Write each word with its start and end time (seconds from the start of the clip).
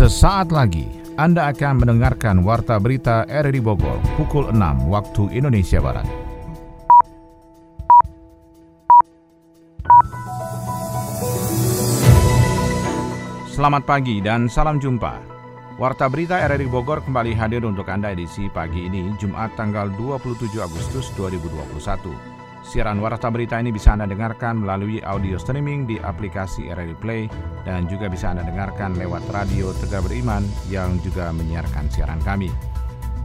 Sesaat 0.00 0.48
lagi 0.48 0.88
Anda 1.20 1.52
akan 1.52 1.84
mendengarkan 1.84 2.40
Warta 2.40 2.80
Berita 2.80 3.28
RRI 3.28 3.60
Bogor 3.60 4.00
pukul 4.16 4.48
6 4.48 4.88
waktu 4.88 5.28
Indonesia 5.36 5.76
Barat. 5.76 6.08
Selamat 13.52 13.84
pagi 13.84 14.24
dan 14.24 14.48
salam 14.48 14.80
jumpa. 14.80 15.20
Warta 15.76 16.08
Berita 16.08 16.40
RRI 16.48 16.72
Bogor 16.72 17.04
kembali 17.04 17.36
hadir 17.36 17.60
untuk 17.68 17.84
Anda 17.92 18.16
edisi 18.16 18.48
pagi 18.48 18.88
ini 18.88 19.12
Jumat 19.20 19.52
tanggal 19.60 19.92
27 20.00 20.48
Agustus 20.64 21.12
2021. 21.12 22.40
Siaran 22.70 23.02
Warta 23.02 23.34
Berita 23.34 23.58
ini 23.58 23.74
bisa 23.74 23.98
Anda 23.98 24.06
dengarkan 24.06 24.62
melalui 24.62 25.02
audio 25.02 25.34
streaming 25.42 25.90
di 25.90 25.98
aplikasi 25.98 26.70
RRI 26.70 26.94
Play 27.02 27.26
dan 27.66 27.90
juga 27.90 28.06
bisa 28.06 28.30
Anda 28.30 28.46
dengarkan 28.46 28.94
lewat 28.94 29.26
radio 29.34 29.74
Tegar 29.74 30.06
Beriman 30.06 30.46
yang 30.70 31.02
juga 31.02 31.34
menyiarkan 31.34 31.90
siaran 31.90 32.22
kami. 32.22 32.46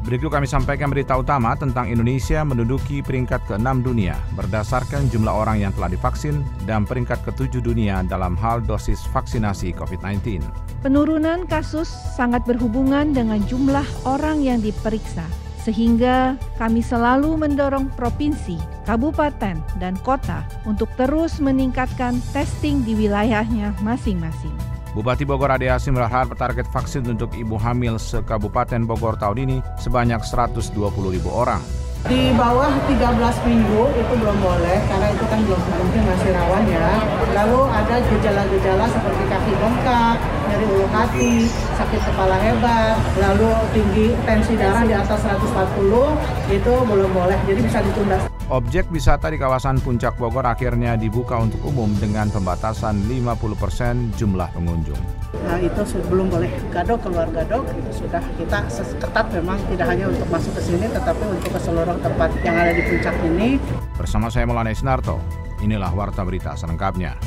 Berikut 0.02 0.34
kami 0.34 0.50
sampaikan 0.50 0.90
berita 0.90 1.14
utama 1.14 1.54
tentang 1.54 1.86
Indonesia 1.86 2.42
menduduki 2.42 3.06
peringkat 3.06 3.46
ke-6 3.46 3.86
dunia 3.86 4.18
berdasarkan 4.34 5.14
jumlah 5.14 5.34
orang 5.38 5.62
yang 5.62 5.74
telah 5.78 5.94
divaksin 5.94 6.42
dan 6.66 6.82
peringkat 6.90 7.22
ke-7 7.22 7.62
dunia 7.62 8.02
dalam 8.02 8.34
hal 8.42 8.66
dosis 8.66 9.06
vaksinasi 9.14 9.78
COVID-19. 9.78 10.42
Penurunan 10.82 11.46
kasus 11.46 11.86
sangat 12.18 12.42
berhubungan 12.50 13.14
dengan 13.14 13.46
jumlah 13.46 13.86
orang 14.10 14.42
yang 14.42 14.58
diperiksa 14.58 15.45
sehingga 15.66 16.38
kami 16.62 16.86
selalu 16.86 17.34
mendorong 17.42 17.90
provinsi, 17.98 18.62
kabupaten, 18.86 19.58
dan 19.82 19.98
kota 20.06 20.46
untuk 20.70 20.88
terus 20.94 21.42
meningkatkan 21.42 22.22
testing 22.30 22.86
di 22.86 22.94
wilayahnya 22.94 23.74
masing-masing. 23.82 24.54
Bupati 24.96 25.28
Bogor 25.28 25.52
Ade 25.52 25.68
Asim 25.68 25.98
berharap 25.98 26.32
target 26.40 26.70
vaksin 26.72 27.04
untuk 27.04 27.36
ibu 27.36 27.60
hamil 27.60 28.00
se-Kabupaten 28.00 28.88
Bogor 28.88 29.20
tahun 29.20 29.44
ini 29.44 29.58
sebanyak 29.76 30.24
120 30.24 30.72
ribu 31.12 31.34
orang. 31.34 31.60
Di 32.06 32.30
bawah 32.38 32.70
13 32.86 33.50
minggu 33.50 33.82
itu 33.98 34.14
belum 34.14 34.38
boleh 34.38 34.78
karena 34.86 35.10
itu 35.10 35.26
kan 35.26 35.42
belum 35.42 35.58
mungkin 35.58 36.02
masih 36.06 36.32
rawan 36.38 36.64
ya. 36.70 36.90
Lalu 37.34 37.62
ada 37.66 37.96
gejala-gejala 37.98 38.86
seperti 38.88 39.24
kaki 39.26 39.54
bengkak, 39.58 40.18
nyeri 40.48 40.66
ulu 40.70 40.88
hati, 40.94 41.50
sakit 41.76 42.02
kepala 42.08 42.40
hebat, 42.40 42.98
lalu 43.20 43.52
tinggi 43.76 44.08
tensi 44.24 44.56
darah 44.56 44.84
di 44.88 44.96
atas 44.96 45.20
140 45.28 46.56
itu 46.56 46.74
belum 46.88 47.12
boleh. 47.12 47.38
Jadi 47.44 47.60
bisa 47.64 47.80
ditunda. 47.84 48.20
Objek 48.46 48.86
wisata 48.94 49.34
di 49.34 49.42
kawasan 49.42 49.82
Puncak 49.82 50.22
Bogor 50.22 50.46
akhirnya 50.46 50.94
dibuka 50.94 51.34
untuk 51.42 51.66
umum 51.66 51.90
dengan 51.98 52.30
pembatasan 52.30 52.94
50% 53.10 54.14
jumlah 54.14 54.54
pengunjung. 54.54 55.02
Nah 55.50 55.58
itu 55.58 55.82
belum 56.06 56.30
boleh 56.30 56.54
gadok 56.70 57.10
keluar 57.10 57.26
gadok 57.34 57.66
itu 57.74 58.06
sudah 58.06 58.22
kita 58.38 58.70
ketat 59.02 59.26
memang 59.34 59.58
tidak 59.74 59.90
hanya 59.90 60.14
untuk 60.14 60.30
masuk 60.30 60.54
ke 60.58 60.62
sini 60.62 60.86
tetapi 60.94 61.26
untuk 61.26 61.58
ke 61.58 61.60
seluruh 61.60 61.98
tempat 62.06 62.30
yang 62.46 62.54
ada 62.54 62.70
di 62.70 62.86
puncak 62.86 63.16
ini. 63.26 63.58
Bersama 63.98 64.30
saya 64.30 64.46
Maulana 64.46 64.70
Isnarto, 64.70 65.18
inilah 65.66 65.90
Warta 65.90 66.22
Berita 66.22 66.54
selengkapnya. 66.54 67.18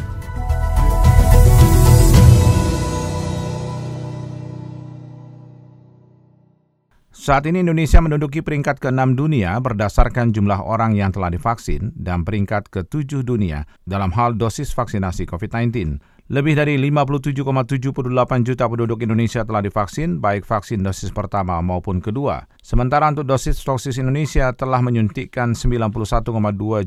Saat 7.28 7.44
ini 7.44 7.60
Indonesia 7.60 8.00
menduduki 8.00 8.40
peringkat 8.40 8.80
ke-6 8.80 9.12
dunia 9.12 9.60
berdasarkan 9.60 10.32
jumlah 10.32 10.64
orang 10.64 10.96
yang 10.96 11.12
telah 11.12 11.28
divaksin 11.28 11.92
dan 11.92 12.24
peringkat 12.24 12.72
ke-7 12.72 13.20
dunia 13.20 13.68
dalam 13.84 14.16
hal 14.16 14.32
dosis 14.32 14.72
vaksinasi 14.72 15.28
COVID-19. 15.28 16.00
Lebih 16.32 16.56
dari 16.56 16.80
57,78 16.80 18.48
juta 18.48 18.64
penduduk 18.64 19.04
Indonesia 19.04 19.44
telah 19.44 19.60
divaksin, 19.60 20.24
baik 20.24 20.48
vaksin 20.48 20.80
dosis 20.80 21.12
pertama 21.12 21.60
maupun 21.60 22.00
kedua. 22.00 22.48
Sementara 22.64 23.12
untuk 23.12 23.28
dosis 23.28 23.60
dosis 23.60 24.00
Indonesia 24.00 24.48
telah 24.56 24.80
menyuntikkan 24.80 25.52
91,2 25.52 26.32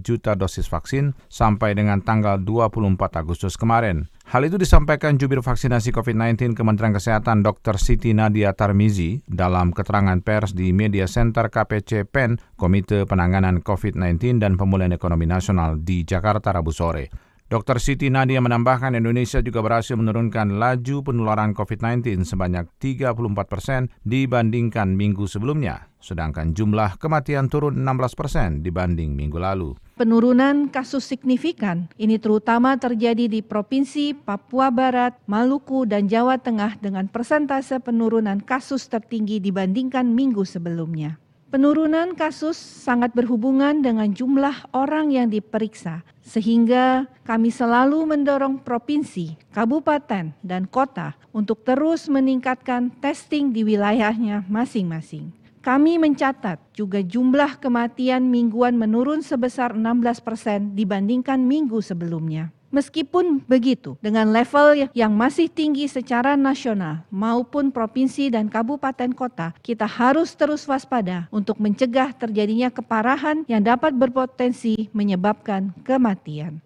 juta 0.01 0.33
dosis 0.33 0.65
vaksin 0.65 1.13
sampai 1.29 1.77
dengan 1.77 2.01
tanggal 2.01 2.41
24 2.41 2.97
Agustus 3.21 3.53
kemarin. 3.61 4.09
Hal 4.31 4.47
itu 4.47 4.55
disampaikan 4.55 5.19
jubir 5.19 5.43
vaksinasi 5.43 5.91
COVID-19 5.91 6.55
Kementerian 6.55 6.95
Kesehatan 6.95 7.43
Dr. 7.43 7.75
Siti 7.75 8.15
Nadia 8.15 8.55
Tarmizi 8.55 9.19
dalam 9.27 9.75
keterangan 9.75 10.15
pers 10.23 10.55
di 10.55 10.71
Media 10.71 11.03
Center 11.03 11.51
KPC 11.51 12.07
PEN, 12.07 12.39
Komite 12.55 13.03
Penanganan 13.03 13.59
COVID-19 13.59 14.39
dan 14.39 14.55
Pemulihan 14.55 14.95
Ekonomi 14.95 15.27
Nasional 15.27 15.83
di 15.83 16.07
Jakarta 16.07 16.55
Rabu 16.55 16.71
sore. 16.71 17.30
Dr. 17.51 17.83
Siti 17.83 18.07
Nadia 18.07 18.39
menambahkan 18.39 18.95
Indonesia 18.95 19.43
juga 19.43 19.59
berhasil 19.59 19.99
menurunkan 19.99 20.55
laju 20.55 21.03
penularan 21.03 21.51
COVID-19 21.51 22.23
sebanyak 22.23 22.63
34 22.79 23.11
persen 23.43 23.91
dibandingkan 24.07 24.95
minggu 24.95 25.27
sebelumnya, 25.27 25.91
sedangkan 25.99 26.55
jumlah 26.55 26.95
kematian 26.95 27.51
turun 27.51 27.75
16 27.75 28.15
persen 28.15 28.49
dibanding 28.63 29.19
minggu 29.19 29.35
lalu. 29.35 29.75
Penurunan 29.99 30.71
kasus 30.71 31.03
signifikan 31.03 31.91
ini 31.99 32.15
terutama 32.23 32.79
terjadi 32.79 33.27
di 33.27 33.43
Provinsi 33.43 34.15
Papua 34.15 34.71
Barat, 34.71 35.19
Maluku, 35.27 35.83
dan 35.83 36.07
Jawa 36.07 36.39
Tengah 36.39 36.79
dengan 36.79 37.11
persentase 37.11 37.83
penurunan 37.83 38.39
kasus 38.39 38.87
tertinggi 38.87 39.43
dibandingkan 39.43 40.07
minggu 40.07 40.47
sebelumnya. 40.47 41.19
Penurunan 41.51 42.15
kasus 42.15 42.55
sangat 42.55 43.11
berhubungan 43.11 43.83
dengan 43.83 44.07
jumlah 44.07 44.71
orang 44.71 45.11
yang 45.11 45.27
diperiksa, 45.27 45.99
sehingga 46.23 47.11
kami 47.27 47.51
selalu 47.51 48.07
mendorong 48.07 48.63
provinsi, 48.63 49.35
kabupaten, 49.51 50.31
dan 50.39 50.63
kota 50.63 51.11
untuk 51.35 51.67
terus 51.67 52.07
meningkatkan 52.07 52.87
testing 53.03 53.51
di 53.51 53.67
wilayahnya 53.67 54.47
masing-masing. 54.47 55.35
Kami 55.59 55.99
mencatat 55.99 56.55
juga 56.71 57.03
jumlah 57.03 57.59
kematian 57.59 58.31
mingguan 58.31 58.79
menurun 58.79 59.19
sebesar 59.19 59.75
16 59.75 60.23
persen 60.23 60.71
dibandingkan 60.71 61.43
minggu 61.43 61.83
sebelumnya. 61.83 62.55
Meskipun 62.71 63.43
begitu, 63.51 63.99
dengan 63.99 64.31
level 64.31 64.87
yang 64.95 65.11
masih 65.11 65.51
tinggi 65.51 65.91
secara 65.91 66.39
nasional 66.39 67.03
maupun 67.11 67.67
provinsi 67.67 68.31
dan 68.31 68.47
kabupaten 68.47 69.11
kota, 69.11 69.51
kita 69.59 69.83
harus 69.83 70.39
terus 70.39 70.63
waspada 70.71 71.27
untuk 71.35 71.59
mencegah 71.59 72.15
terjadinya 72.15 72.71
keparahan 72.71 73.43
yang 73.51 73.59
dapat 73.67 73.91
berpotensi 73.91 74.87
menyebabkan 74.95 75.75
kematian. 75.83 76.63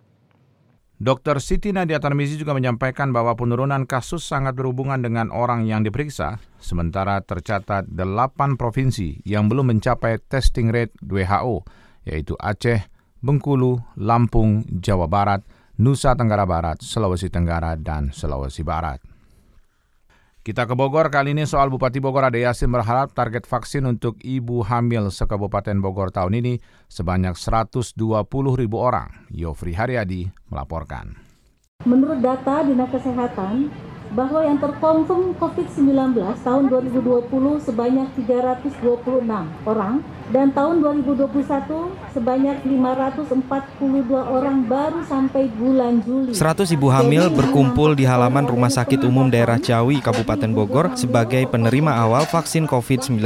Dr. 1.01 1.43
Siti 1.43 1.73
Nadia 1.73 1.99
Tarmizi 1.99 2.39
juga 2.39 2.53
menyampaikan 2.53 3.09
bahwa 3.09 3.35
penurunan 3.35 3.83
kasus 3.83 4.23
sangat 4.23 4.55
berhubungan 4.55 5.01
dengan 5.01 5.27
orang 5.33 5.65
yang 5.65 5.81
diperiksa, 5.83 6.39
sementara 6.61 7.19
tercatat 7.19 7.89
8 7.89 8.55
provinsi 8.55 9.25
yang 9.27 9.49
belum 9.51 9.75
mencapai 9.75 10.21
testing 10.29 10.69
rate 10.69 10.93
WHO, 11.01 11.67
yaitu 12.07 12.37
Aceh, 12.39 12.87
Bengkulu, 13.25 13.81
Lampung, 13.97 14.63
Jawa 14.69 15.09
Barat, 15.09 15.41
Nusa 15.75 16.15
Tenggara 16.15 16.47
Barat, 16.47 16.79
Sulawesi 16.79 17.27
Tenggara, 17.27 17.75
dan 17.75 18.15
Sulawesi 18.15 18.63
Barat. 18.63 19.03
Kita 20.39 20.63
ke 20.63 20.71
Bogor, 20.71 21.11
kali 21.11 21.35
ini 21.35 21.43
soal 21.43 21.67
Bupati 21.67 21.99
Bogor 21.99 22.31
Ade 22.31 22.47
Yasin 22.47 22.71
berharap 22.71 23.11
target 23.11 23.43
vaksin 23.43 23.83
untuk 23.83 24.15
ibu 24.23 24.63
hamil 24.63 25.11
sekabupaten 25.11 25.75
Bogor 25.83 26.15
tahun 26.15 26.39
ini 26.39 26.53
sebanyak 26.87 27.35
120 27.35 27.91
ribu 28.55 28.77
orang. 28.79 29.27
Yofri 29.35 29.75
Haryadi 29.75 30.31
melaporkan. 30.47 31.19
Menurut 31.83 32.23
data 32.23 32.63
Dinas 32.63 32.87
Kesehatan, 32.95 33.67
bahwa 34.15 34.47
yang 34.47 34.61
terkonfirm 34.63 35.35
COVID-19 35.35 36.15
tahun 36.39 36.63
2020 36.71 37.67
sebanyak 37.67 38.07
326 38.23 39.27
orang 39.67 39.99
dan 40.33 40.49
tahun 40.49 40.81
2021 40.81 41.29
sebanyak 42.17 42.57
542 42.65 44.09
orang 44.09 44.65
baru 44.65 45.05
sampai 45.05 45.45
bulan 45.53 46.01
Juli. 46.01 46.33
100 46.33 46.73
ibu 46.73 46.87
hamil 46.89 47.29
berkumpul 47.29 47.93
di 47.93 48.09
halaman 48.09 48.49
Rumah 48.49 48.73
Sakit 48.73 49.05
Umum 49.05 49.29
Daerah 49.29 49.61
Ciawi, 49.61 50.01
Kabupaten 50.01 50.49
Bogor 50.49 50.97
sebagai 50.97 51.45
penerima 51.45 51.93
awal 51.93 52.25
vaksin 52.25 52.65
COVID-19 52.65 53.21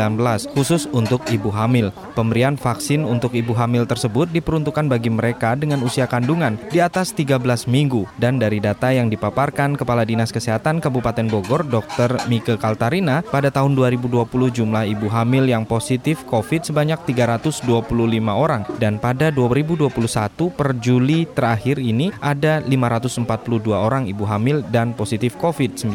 khusus 0.52 0.92
untuk 0.92 1.24
ibu 1.32 1.48
hamil. 1.54 1.96
Pemberian 2.18 2.60
vaksin 2.60 3.08
untuk 3.08 3.32
ibu 3.32 3.56
hamil 3.56 3.88
tersebut 3.88 4.28
diperuntukkan 4.36 4.92
bagi 4.92 5.08
mereka 5.08 5.56
dengan 5.56 5.80
usia 5.86 6.04
kandungan 6.04 6.60
di 6.68 6.84
atas 6.84 7.16
13 7.16 7.40
minggu 7.72 8.04
dan 8.20 8.42
dari 8.42 8.60
data 8.60 8.92
yang 8.92 9.08
dipaparkan 9.08 9.80
Kepala 9.80 10.04
Dinas 10.04 10.36
Kesehatan 10.36 10.84
Kabupaten 10.84 11.32
Bogor 11.32 11.64
Dr. 11.64 12.28
Mike 12.28 12.60
Kaltarina 12.60 13.24
pada 13.24 13.48
tahun 13.48 13.78
2020 13.78 14.28
jumlah 14.52 14.84
ibu 14.90 15.08
hamil 15.08 15.48
yang 15.48 15.64
positif 15.64 16.26
COVID 16.28 16.68
sebanyak 16.68 16.89
sebanyak 16.90 17.30
325 17.30 17.70
orang 18.34 18.66
dan 18.82 18.98
pada 18.98 19.30
2021 19.30 19.94
per 20.50 20.74
Juli 20.82 21.30
terakhir 21.30 21.78
ini 21.78 22.10
ada 22.18 22.66
542 22.66 23.30
orang 23.70 24.10
ibu 24.10 24.26
hamil 24.26 24.66
dan 24.74 24.98
positif 24.98 25.38
COVID-19. 25.38 25.94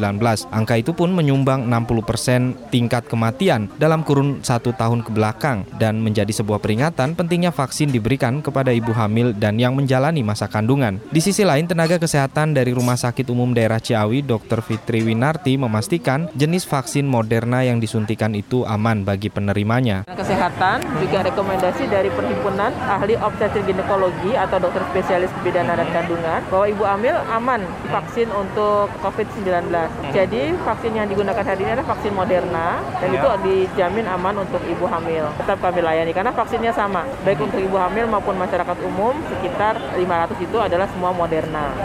Angka 0.55 0.79
itu 0.79 0.95
pun 0.95 1.11
menyumbang 1.11 1.67
60 1.67 1.99
persen 2.07 2.55
tingkat 2.71 3.11
kematian 3.11 3.67
dalam 3.75 4.07
kurun 4.07 4.39
satu 4.39 4.71
tahun 4.71 5.03
ke 5.03 5.11
belakang 5.11 5.67
dan 5.75 5.99
menjadi 5.99 6.31
sebuah 6.31 6.63
peringatan 6.63 7.19
pentingnya 7.19 7.51
vaksin 7.51 7.91
diberikan 7.91 8.39
kepada 8.39 8.71
ibu 8.71 8.95
hamil 8.95 9.35
dan 9.35 9.59
yang 9.59 9.75
menjalani 9.75 10.23
masa 10.23 10.47
kandungan. 10.47 11.03
Di 11.11 11.19
sisi 11.19 11.43
lain, 11.43 11.67
tenaga 11.67 11.99
kesehatan 11.99 12.55
dari 12.55 12.71
Rumah 12.71 12.95
Sakit 12.95 13.27
Umum 13.27 13.51
Daerah 13.51 13.83
Ciawi, 13.83 14.23
Dr. 14.23 14.63
Fitri 14.63 15.03
Winarti 15.03 15.59
memastikan 15.59 16.31
jenis 16.39 16.63
vaksin 16.63 17.03
Moderna 17.03 17.67
yang 17.67 17.83
disuntikan 17.83 18.31
itu 18.31 18.63
aman 18.63 19.03
bagi 19.03 19.27
penerimanya. 19.27 20.07
Kesehatan 20.07 20.84
juga 21.01 21.25
rekomendasi 21.27 21.87
dari 21.91 22.09
Perhimpunan 22.13 22.71
Ahli 22.87 23.19
Obstetrik 23.19 23.67
Ginekologi 23.67 24.33
atau 24.37 24.57
dokter 24.61 24.83
spesialis 24.93 25.31
kebidanan 25.39 25.77
dan 25.79 25.89
kandungan 25.91 26.39
bahwa 26.47 26.65
ibu 26.69 26.83
hamil 26.87 27.15
aman 27.31 27.61
vaksin 27.91 28.29
untuk 28.31 28.87
COVID-19. 29.03 29.71
Jadi 30.15 30.55
vaksin 30.63 30.91
yang 30.95 31.07
digunakan 31.11 31.43
hari 31.43 31.67
ini 31.67 31.71
adalah 31.75 31.89
vaksin 31.95 32.13
Moderna 32.15 32.79
dan 33.01 33.09
itu 33.11 33.27
dijamin 33.45 34.05
aman 34.07 34.45
untuk 34.45 34.61
ibu 34.65 34.85
hamil. 34.87 35.27
Tetap 35.41 35.59
kami 35.59 35.81
layani 35.83 36.11
karena 36.15 36.31
vaksinnya 36.31 36.71
sama, 36.71 37.03
baik 37.27 37.43
untuk 37.43 37.59
ibu 37.59 37.75
hamil 37.75 38.07
maupun 38.07 38.39
masyarakat 38.39 38.77
umum 38.87 39.17
sekitar 39.29 39.77
500 39.95 40.47
itu 40.47 40.57
adalah 40.57 40.87
semua 40.89 41.11
Moderna. 41.11 41.75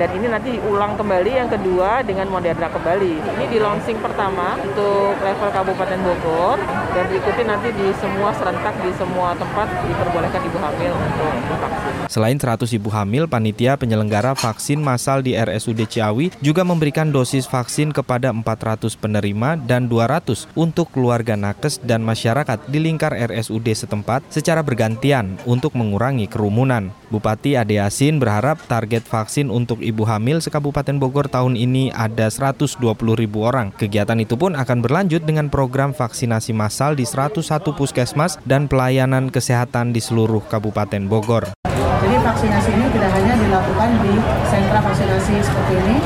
Dan 0.00 0.16
ini 0.16 0.32
nanti 0.32 0.56
ulang 0.64 0.96
kembali 0.96 1.28
yang 1.28 1.52
kedua 1.52 2.00
dengan 2.00 2.32
Moderna 2.32 2.72
kembali. 2.72 3.14
Ini 3.36 3.44
di 3.52 3.60
launching 3.60 4.00
pertama 4.00 4.56
untuk 4.56 5.12
level 5.20 5.50
Kabupaten 5.52 6.00
Bogor 6.00 6.56
dan 6.96 7.04
diikuti 7.12 7.42
nanti 7.44 7.68
di 7.76 7.92
semua 8.00 8.32
serentak 8.50 8.74
di 8.82 8.90
semua 8.98 9.30
tempat 9.38 9.70
diperbolehkan 9.86 10.42
ibu 10.42 10.58
hamil 10.58 10.90
untuk 10.90 11.32
divaksin. 11.46 11.94
Selain 12.10 12.34
100 12.34 12.66
ibu 12.82 12.90
hamil, 12.90 13.30
panitia 13.30 13.78
penyelenggara 13.78 14.34
vaksin 14.34 14.82
massal 14.82 15.22
di 15.22 15.38
RSUD 15.38 15.86
Ciawi 15.86 16.34
juga 16.42 16.66
memberikan 16.66 17.14
dosis 17.14 17.46
vaksin 17.46 17.94
kepada 17.94 18.34
400 18.34 18.98
penerima 18.98 19.54
dan 19.70 19.86
200 19.86 20.50
untuk 20.58 20.90
keluarga 20.90 21.38
nakes 21.38 21.78
dan 21.86 22.02
masyarakat 22.02 22.58
di 22.66 22.82
lingkar 22.82 23.14
RSUD 23.14 23.70
setempat 23.70 24.26
secara 24.34 24.66
bergantian 24.66 25.38
untuk 25.46 25.78
mengurangi 25.78 26.26
kerumunan. 26.26 26.90
Bupati 27.10 27.58
Ade 27.58 27.82
Yasin 27.82 28.22
berharap 28.22 28.62
target 28.70 29.02
vaksin 29.02 29.50
untuk 29.50 29.82
ibu 29.82 30.06
hamil 30.06 30.38
sekabupaten 30.38 30.94
Bogor 30.94 31.26
tahun 31.26 31.58
ini 31.58 31.90
ada 31.90 32.30
120 32.30 32.78
ribu 33.18 33.42
orang. 33.42 33.74
Kegiatan 33.74 34.14
itu 34.22 34.38
pun 34.38 34.54
akan 34.54 34.78
berlanjut 34.78 35.26
dengan 35.26 35.50
program 35.50 35.90
vaksinasi 35.90 36.54
massal 36.54 36.94
di 36.94 37.02
101 37.02 37.42
puskesmas 37.74 38.38
dan 38.46 38.70
pelayanan 38.70 39.26
kesehatan 39.26 39.90
di 39.90 39.98
seluruh 39.98 40.46
Kabupaten 40.46 41.10
Bogor. 41.10 41.50
Jadi 41.66 42.16
vaksinasi 42.22 42.70
ini 42.78 42.86
tidak 42.94 43.10
hanya 43.10 43.34
dilakukan 43.42 43.90
di 44.06 44.14
sentra 44.46 44.78
vaksinasi 44.78 45.34
seperti 45.42 45.74
ini 45.82 45.96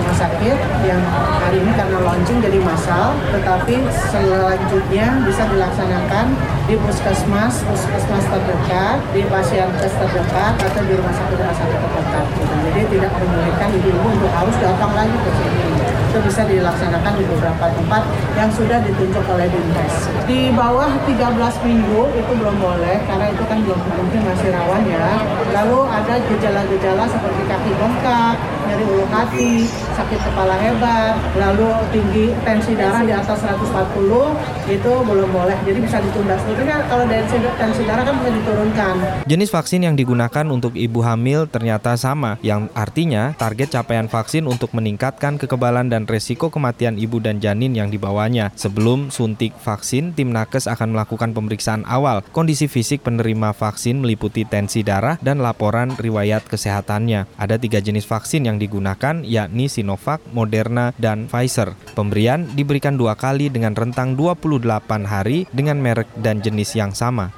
rumah 0.00 0.16
sakit 0.16 0.56
yang 0.88 1.00
hari 1.44 1.60
ini 1.60 1.72
karena 1.76 1.98
launching 2.00 2.40
jadi 2.40 2.58
massal, 2.64 3.12
tetapi 3.36 3.84
selanjutnya 4.08 5.20
bisa 5.28 5.44
dilaksanakan 5.44 6.32
di 6.64 6.74
puskesmas, 6.80 7.60
puskesmas 7.68 8.24
terdekat, 8.32 8.98
di 9.12 9.20
pasien 9.28 9.68
kes 9.76 9.92
terdekat 10.00 10.56
atau 10.56 10.82
di 10.88 10.94
rumah 10.96 11.12
sakit 11.12 11.36
rumah 11.36 11.52
sakit 11.52 11.78
terdekat. 11.84 12.24
Gitu. 12.32 12.54
Jadi 12.70 12.80
tidak 12.96 13.12
membolehkan 13.20 13.68
ibu-ibu 13.76 14.08
untuk 14.08 14.32
harus 14.32 14.56
datang 14.56 14.92
lagi 14.96 15.16
ke 15.20 15.30
sini. 15.36 15.68
Itu 16.10 16.18
bisa 16.26 16.42
dilaksanakan 16.42 17.12
di 17.22 17.24
beberapa 17.28 17.70
tempat 17.70 18.02
yang 18.34 18.50
sudah 18.50 18.82
ditunjuk 18.82 19.22
oleh 19.30 19.46
Dinkes. 19.46 20.10
Di 20.26 20.50
bawah 20.50 20.90
13 21.06 21.22
minggu 21.62 22.00
itu 22.18 22.32
belum 22.34 22.56
boleh 22.58 22.98
karena 23.06 23.30
itu 23.30 23.42
kan 23.46 23.58
belum 23.62 23.78
mungkin 23.78 24.20
masih 24.26 24.50
rawan 24.50 24.82
ya. 24.90 25.22
Lalu 25.54 25.86
ada 25.86 26.14
gejala-gejala 26.18 27.04
seperti 27.06 27.42
kaki 27.46 27.70
bengkak, 27.78 28.36
nyeri 28.70 28.84
ulu 28.86 29.04
hati, 29.10 29.66
sakit 29.98 30.20
kepala 30.22 30.54
hebat, 30.54 31.18
lalu 31.34 31.66
tinggi 31.90 32.30
tensi 32.46 32.78
darah 32.78 33.02
di 33.02 33.10
atas 33.10 33.42
140 33.42 34.70
itu 34.70 34.92
belum 35.02 35.30
boleh. 35.34 35.58
Jadi 35.66 35.78
bisa 35.82 35.98
ditunda. 35.98 36.38
Sebetulnya 36.38 36.86
kalau 36.86 37.02
tensi, 37.10 37.36
tensi 37.58 37.82
darah 37.82 38.06
kan 38.06 38.14
bisa 38.22 38.30
diturunkan. 38.30 38.94
Jenis 39.26 39.50
vaksin 39.50 39.82
yang 39.82 39.98
digunakan 39.98 40.46
untuk 40.46 40.78
ibu 40.78 41.02
hamil 41.02 41.50
ternyata 41.50 41.98
sama, 41.98 42.38
yang 42.46 42.70
artinya 42.78 43.34
target 43.34 43.74
capaian 43.74 44.06
vaksin 44.06 44.46
untuk 44.46 44.70
meningkatkan 44.70 45.34
kekebalan 45.34 45.90
dan 45.90 46.06
resiko 46.06 46.46
kematian 46.54 46.94
ibu 46.94 47.18
dan 47.18 47.42
janin 47.42 47.74
yang 47.74 47.90
dibawanya. 47.90 48.54
Sebelum 48.54 49.10
suntik 49.10 49.50
vaksin, 49.58 50.14
tim 50.14 50.30
nakes 50.30 50.70
akan 50.70 50.94
melakukan 50.94 51.34
pemeriksaan 51.34 51.82
awal. 51.90 52.22
Kondisi 52.30 52.70
fisik 52.70 53.02
penerima 53.02 53.50
vaksin 53.50 53.98
meliputi 53.98 54.46
tensi 54.46 54.86
darah 54.86 55.18
dan 55.18 55.42
laporan 55.42 55.98
riwayat 55.98 56.46
kesehatannya. 56.46 57.26
Ada 57.34 57.56
tiga 57.58 57.82
jenis 57.82 58.06
vaksin 58.06 58.46
yang 58.46 58.59
digunakan, 58.60 59.24
yakni 59.24 59.72
Sinovac, 59.72 60.20
Moderna, 60.36 60.92
dan 61.00 61.24
Pfizer. 61.32 61.72
Pemberian 61.96 62.44
diberikan 62.52 63.00
dua 63.00 63.16
kali 63.16 63.48
dengan 63.48 63.72
rentang 63.72 64.12
28 64.12 65.08
hari 65.08 65.48
dengan 65.56 65.80
merek 65.80 66.12
dan 66.20 66.44
jenis 66.44 66.76
yang 66.76 66.92
sama. 66.92 67.32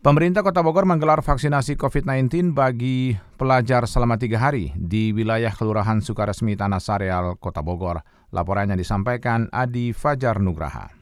Pemerintah 0.00 0.40
Kota 0.40 0.64
Bogor 0.64 0.88
menggelar 0.88 1.20
vaksinasi 1.20 1.76
COVID-19 1.76 2.56
bagi 2.56 3.18
pelajar 3.36 3.84
selama 3.84 4.16
tiga 4.16 4.40
hari 4.40 4.72
di 4.72 5.12
wilayah 5.12 5.52
Kelurahan 5.52 6.00
Sukaresmi 6.00 6.56
Tanah 6.56 6.80
Sareal, 6.80 7.36
Kota 7.36 7.60
Bogor. 7.60 8.00
Laporannya 8.32 8.80
disampaikan 8.80 9.52
Adi 9.52 9.92
Fajar 9.92 10.40
Nugraha. 10.40 10.99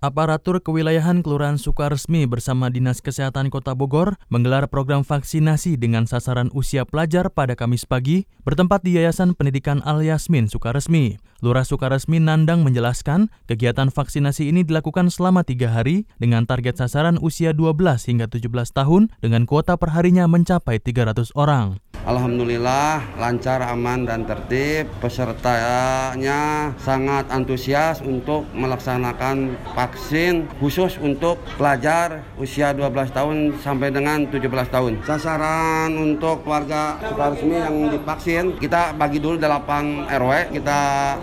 Aparatur 0.00 0.64
Kewilayahan 0.64 1.20
Kelurahan 1.20 1.60
Sukaresmi 1.60 2.24
bersama 2.24 2.72
Dinas 2.72 3.04
Kesehatan 3.04 3.52
Kota 3.52 3.76
Bogor 3.76 4.16
menggelar 4.32 4.64
program 4.64 5.04
vaksinasi 5.04 5.76
dengan 5.76 6.08
sasaran 6.08 6.48
usia 6.56 6.88
pelajar 6.88 7.28
pada 7.28 7.52
Kamis 7.52 7.84
pagi 7.84 8.24
bertempat 8.40 8.80
di 8.80 8.96
Yayasan 8.96 9.36
Pendidikan 9.36 9.84
Al 9.84 10.00
Yasmin 10.00 10.48
Sukaresmi. 10.48 11.20
Lurah 11.44 11.68
Sukaresmi 11.68 12.16
Nandang 12.16 12.64
menjelaskan 12.64 13.28
kegiatan 13.44 13.92
vaksinasi 13.92 14.48
ini 14.48 14.64
dilakukan 14.64 15.12
selama 15.12 15.44
tiga 15.44 15.68
hari 15.68 16.08
dengan 16.16 16.48
target 16.48 16.80
sasaran 16.80 17.20
usia 17.20 17.52
12 17.52 17.76
hingga 18.08 18.24
17 18.24 18.48
tahun 18.72 19.12
dengan 19.20 19.44
kuota 19.44 19.76
perharinya 19.76 20.24
mencapai 20.24 20.80
300 20.80 21.28
orang. 21.36 21.76
Alhamdulillah 22.10 23.22
lancar, 23.22 23.62
aman, 23.62 24.02
dan 24.02 24.26
tertib. 24.26 24.90
Pesertanya 24.98 26.74
sangat 26.82 27.30
antusias 27.30 28.02
untuk 28.02 28.50
melaksanakan 28.50 29.54
vaksin 29.78 30.50
khusus 30.58 30.98
untuk 30.98 31.38
pelajar 31.54 32.26
usia 32.34 32.74
12 32.74 33.14
tahun 33.14 33.36
sampai 33.62 33.94
dengan 33.94 34.26
17 34.26 34.42
tahun. 34.74 35.06
Sasaran 35.06 35.94
untuk 35.94 36.42
warga 36.42 36.98
Sukaresmi 37.06 37.54
yang 37.54 37.76
divaksin, 37.94 38.58
kita 38.58 38.90
bagi 38.98 39.22
dulu 39.22 39.38
8 39.38 40.10
RW, 40.10 40.58
kita 40.58 40.80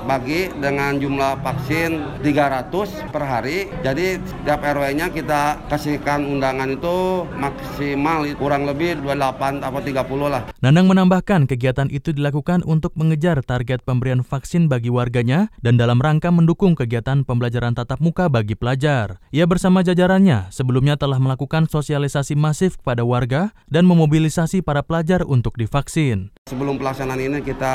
bagi 0.08 0.48
dengan 0.56 0.96
jumlah 0.96 1.44
vaksin 1.44 2.24
300 2.24 3.12
per 3.12 3.24
hari. 3.28 3.68
Jadi 3.84 4.24
setiap 4.24 4.64
RW-nya 4.64 5.12
kita 5.12 5.68
kasihkan 5.68 6.24
undangan 6.24 6.72
itu 6.72 7.28
maksimal 7.36 8.24
kurang 8.40 8.64
lebih 8.64 9.04
28 9.04 9.60
atau 9.60 9.84
30 9.84 10.32
lah. 10.32 10.44
Nandang 10.78 10.94
menambahkan 10.94 11.50
kegiatan 11.50 11.90
itu 11.90 12.14
dilakukan 12.14 12.62
untuk 12.62 12.94
mengejar 12.94 13.42
target 13.42 13.82
pemberian 13.82 14.22
vaksin 14.22 14.70
bagi 14.70 14.94
warganya 14.94 15.50
dan 15.66 15.74
dalam 15.74 15.98
rangka 15.98 16.30
mendukung 16.30 16.78
kegiatan 16.78 17.26
pembelajaran 17.26 17.74
tatap 17.74 17.98
muka 17.98 18.30
bagi 18.30 18.54
pelajar. 18.54 19.18
Ia 19.34 19.50
bersama 19.50 19.82
jajarannya 19.82 20.54
sebelumnya 20.54 20.94
telah 20.94 21.18
melakukan 21.18 21.66
sosialisasi 21.66 22.38
masif 22.38 22.78
kepada 22.78 23.02
warga 23.02 23.58
dan 23.66 23.90
memobilisasi 23.90 24.62
para 24.62 24.86
pelajar 24.86 25.26
untuk 25.26 25.58
divaksin. 25.58 26.30
Sebelum 26.46 26.78
pelaksanaan 26.78 27.26
ini 27.26 27.42
kita 27.42 27.74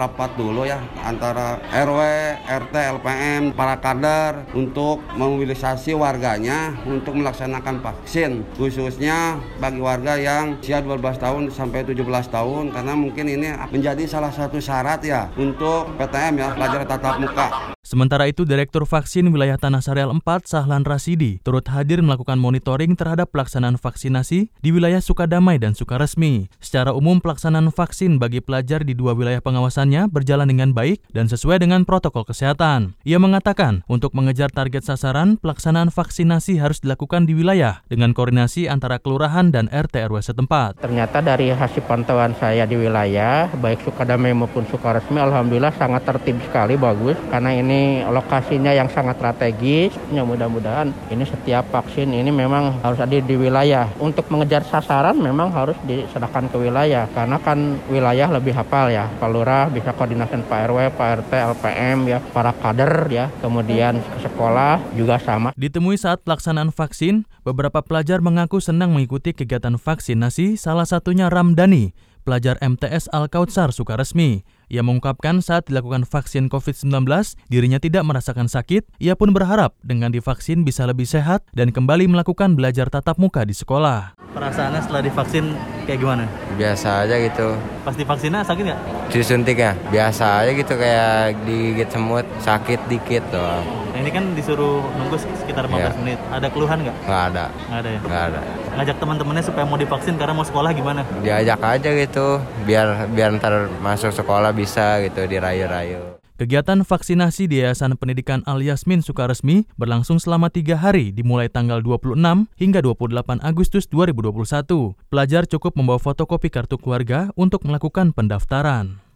rapat 0.00 0.32
dulu 0.40 0.64
ya 0.64 0.80
antara 1.04 1.60
RW, 1.68 2.00
RT, 2.48 2.74
LPM, 2.96 3.52
para 3.52 3.76
kader 3.76 4.48
untuk 4.56 5.04
memobilisasi 5.20 5.92
warganya 5.92 6.72
untuk 6.88 7.12
melaksanakan 7.12 7.84
vaksin 7.84 8.40
khususnya 8.56 9.36
bagi 9.60 9.84
warga 9.84 10.16
yang 10.16 10.56
usia 10.64 10.80
12 10.80 10.96
tahun 11.20 11.52
sampai 11.52 11.84
17 11.84 12.00
tahun 12.28 12.70
karena 12.70 12.92
mungkin 12.94 13.26
ini 13.26 13.48
menjadi 13.72 14.04
salah 14.04 14.30
satu 14.30 14.60
syarat 14.60 15.00
ya 15.04 15.32
untuk 15.34 15.96
PTM 15.96 16.34
ya 16.36 16.48
pelajar 16.54 16.80
tatap 16.84 17.16
muka. 17.20 17.77
Sementara 17.88 18.28
itu, 18.28 18.44
Direktur 18.44 18.84
Vaksin 18.84 19.32
Wilayah 19.32 19.56
Tanah 19.56 19.80
Sareal 19.80 20.12
4, 20.12 20.20
Sahlan 20.44 20.84
Rasidi, 20.84 21.40
turut 21.40 21.64
hadir 21.72 22.04
melakukan 22.04 22.36
monitoring 22.36 22.92
terhadap 22.92 23.32
pelaksanaan 23.32 23.80
vaksinasi 23.80 24.52
di 24.60 24.68
wilayah 24.68 25.00
Sukadamai 25.00 25.56
dan 25.56 25.72
Sukaresmi. 25.72 26.52
Secara 26.60 26.92
umum, 26.92 27.16
pelaksanaan 27.16 27.72
vaksin 27.72 28.20
bagi 28.20 28.44
pelajar 28.44 28.84
di 28.84 28.92
dua 28.92 29.16
wilayah 29.16 29.40
pengawasannya 29.40 30.12
berjalan 30.12 30.52
dengan 30.52 30.76
baik 30.76 31.00
dan 31.16 31.32
sesuai 31.32 31.64
dengan 31.64 31.88
protokol 31.88 32.28
kesehatan. 32.28 32.92
Ia 33.08 33.16
mengatakan, 33.16 33.80
untuk 33.88 34.12
mengejar 34.12 34.52
target 34.52 34.84
sasaran, 34.84 35.40
pelaksanaan 35.40 35.88
vaksinasi 35.88 36.60
harus 36.60 36.84
dilakukan 36.84 37.24
di 37.24 37.40
wilayah 37.40 37.80
dengan 37.88 38.12
koordinasi 38.12 38.68
antara 38.68 39.00
kelurahan 39.00 39.48
dan 39.48 39.64
RT 39.72 40.12
RW 40.12 40.20
setempat. 40.20 40.84
Ternyata 40.84 41.24
dari 41.24 41.56
hasil 41.56 41.88
pantauan 41.88 42.36
saya 42.36 42.68
di 42.68 42.76
wilayah, 42.76 43.48
baik 43.48 43.80
Sukadamai 43.80 44.36
maupun 44.36 44.68
Sukaresmi, 44.68 45.16
alhamdulillah 45.16 45.72
sangat 45.80 46.04
tertib 46.04 46.36
sekali, 46.44 46.76
bagus. 46.76 47.16
Karena 47.32 47.56
ini 47.56 47.77
lokasinya 48.08 48.72
yang 48.72 48.88
sangat 48.88 49.20
strategis. 49.20 49.92
Ya 50.08 50.24
mudah-mudahan 50.24 50.90
ini 51.12 51.24
setiap 51.28 51.68
vaksin 51.68 52.08
ini 52.14 52.32
memang 52.32 52.80
harus 52.80 52.98
ada 53.02 53.12
di 53.12 53.36
wilayah. 53.36 53.90
Untuk 54.00 54.30
mengejar 54.32 54.64
sasaran 54.64 55.18
memang 55.20 55.52
harus 55.52 55.76
diserahkan 55.84 56.48
ke 56.48 56.56
wilayah 56.56 57.04
karena 57.12 57.36
kan 57.42 57.76
wilayah 57.92 58.28
lebih 58.32 58.56
hafal 58.56 58.88
ya. 58.88 59.10
Pak 59.18 59.28
Lurah 59.28 59.68
bisa 59.68 59.92
koordinasi 59.92 60.38
Pak 60.46 60.60
RW, 60.70 60.78
Pak 60.94 61.08
RT, 61.22 61.32
LPM 61.32 61.98
ya, 62.06 62.18
para 62.32 62.52
kader 62.54 63.08
ya, 63.10 63.26
kemudian 63.42 63.98
ke 64.00 64.18
sekolah 64.22 64.80
juga 64.94 65.18
sama. 65.18 65.50
Ditemui 65.58 65.98
saat 65.98 66.22
pelaksanaan 66.22 66.70
vaksin, 66.70 67.26
beberapa 67.42 67.82
pelajar 67.82 68.22
mengaku 68.22 68.62
senang 68.62 68.94
mengikuti 68.94 69.32
kegiatan 69.34 69.76
vaksinasi, 69.76 70.60
salah 70.60 70.86
satunya 70.86 71.26
Ramdhani, 71.32 71.96
pelajar 72.22 72.60
MTS 72.60 73.08
Al-Kautsar 73.10 73.72
Sukaresmi. 73.72 74.44
Ia 74.68 74.84
mengungkapkan 74.84 75.40
saat 75.40 75.64
dilakukan 75.72 76.04
vaksin 76.04 76.52
COVID-19, 76.52 77.08
dirinya 77.48 77.80
tidak 77.80 78.04
merasakan 78.04 78.52
sakit. 78.52 78.84
Ia 79.00 79.16
pun 79.16 79.32
berharap 79.32 79.72
dengan 79.80 80.12
divaksin 80.12 80.60
bisa 80.60 80.84
lebih 80.84 81.08
sehat 81.08 81.40
dan 81.56 81.72
kembali 81.72 82.04
melakukan 82.04 82.52
belajar 82.52 82.92
tatap 82.92 83.16
muka 83.16 83.48
di 83.48 83.56
sekolah. 83.56 84.12
Perasaannya 84.36 84.84
setelah 84.84 85.00
divaksin 85.00 85.56
kayak 85.88 86.04
gimana? 86.04 86.24
Biasa 86.60 87.08
aja 87.08 87.16
gitu. 87.16 87.56
Pas 87.80 87.96
divaksinnya 87.96 88.44
sakit 88.44 88.62
nggak? 88.68 88.80
Disuntik 89.08 89.56
ya? 89.56 89.72
Biasa 89.88 90.44
aja 90.44 90.52
gitu 90.52 90.76
kayak 90.76 91.48
digigit 91.48 91.88
semut, 91.88 92.28
sakit 92.44 92.80
dikit 92.92 93.24
doang. 93.32 93.87
Nah, 93.98 94.06
ini 94.06 94.14
kan 94.14 94.30
disuruh 94.30 94.78
nunggu 94.94 95.18
sekitar 95.18 95.66
15 95.66 95.74
ya. 95.74 95.90
menit. 95.98 96.18
Ada 96.30 96.46
keluhan 96.54 96.86
nggak? 96.86 96.96
Nggak 97.02 97.22
ada. 97.34 97.44
Nggak 97.50 97.78
ada 97.82 97.88
ya? 97.90 97.98
Nggak 97.98 98.22
ada. 98.30 98.40
Ngajak 98.78 98.96
teman-temannya 99.02 99.42
supaya 99.42 99.64
mau 99.66 99.74
divaksin 99.74 100.14
karena 100.14 100.38
mau 100.38 100.46
sekolah 100.46 100.70
gimana? 100.70 101.02
Diajak 101.18 101.58
aja 101.58 101.90
gitu, 101.90 102.38
biar 102.62 103.10
biar 103.10 103.34
ntar 103.42 103.66
masuk 103.82 104.14
sekolah 104.14 104.54
bisa 104.54 105.02
gitu 105.02 105.18
dirayu-rayu. 105.26 106.14
Kegiatan 106.38 106.86
vaksinasi 106.86 107.50
di 107.50 107.58
Yayasan 107.58 107.98
Pendidikan 107.98 108.46
Al 108.46 108.62
Yasmin 108.62 109.02
Sukaresmi 109.02 109.66
berlangsung 109.74 110.22
selama 110.22 110.46
tiga 110.46 110.78
hari 110.78 111.10
dimulai 111.10 111.50
tanggal 111.50 111.82
26 111.82 112.14
hingga 112.54 112.78
28 112.78 113.42
Agustus 113.42 113.90
2021. 113.90 114.94
Pelajar 115.10 115.50
cukup 115.50 115.74
membawa 115.74 115.98
fotokopi 115.98 116.54
kartu 116.54 116.78
keluarga 116.78 117.34
untuk 117.34 117.66
melakukan 117.66 118.14
pendaftaran. 118.14 119.07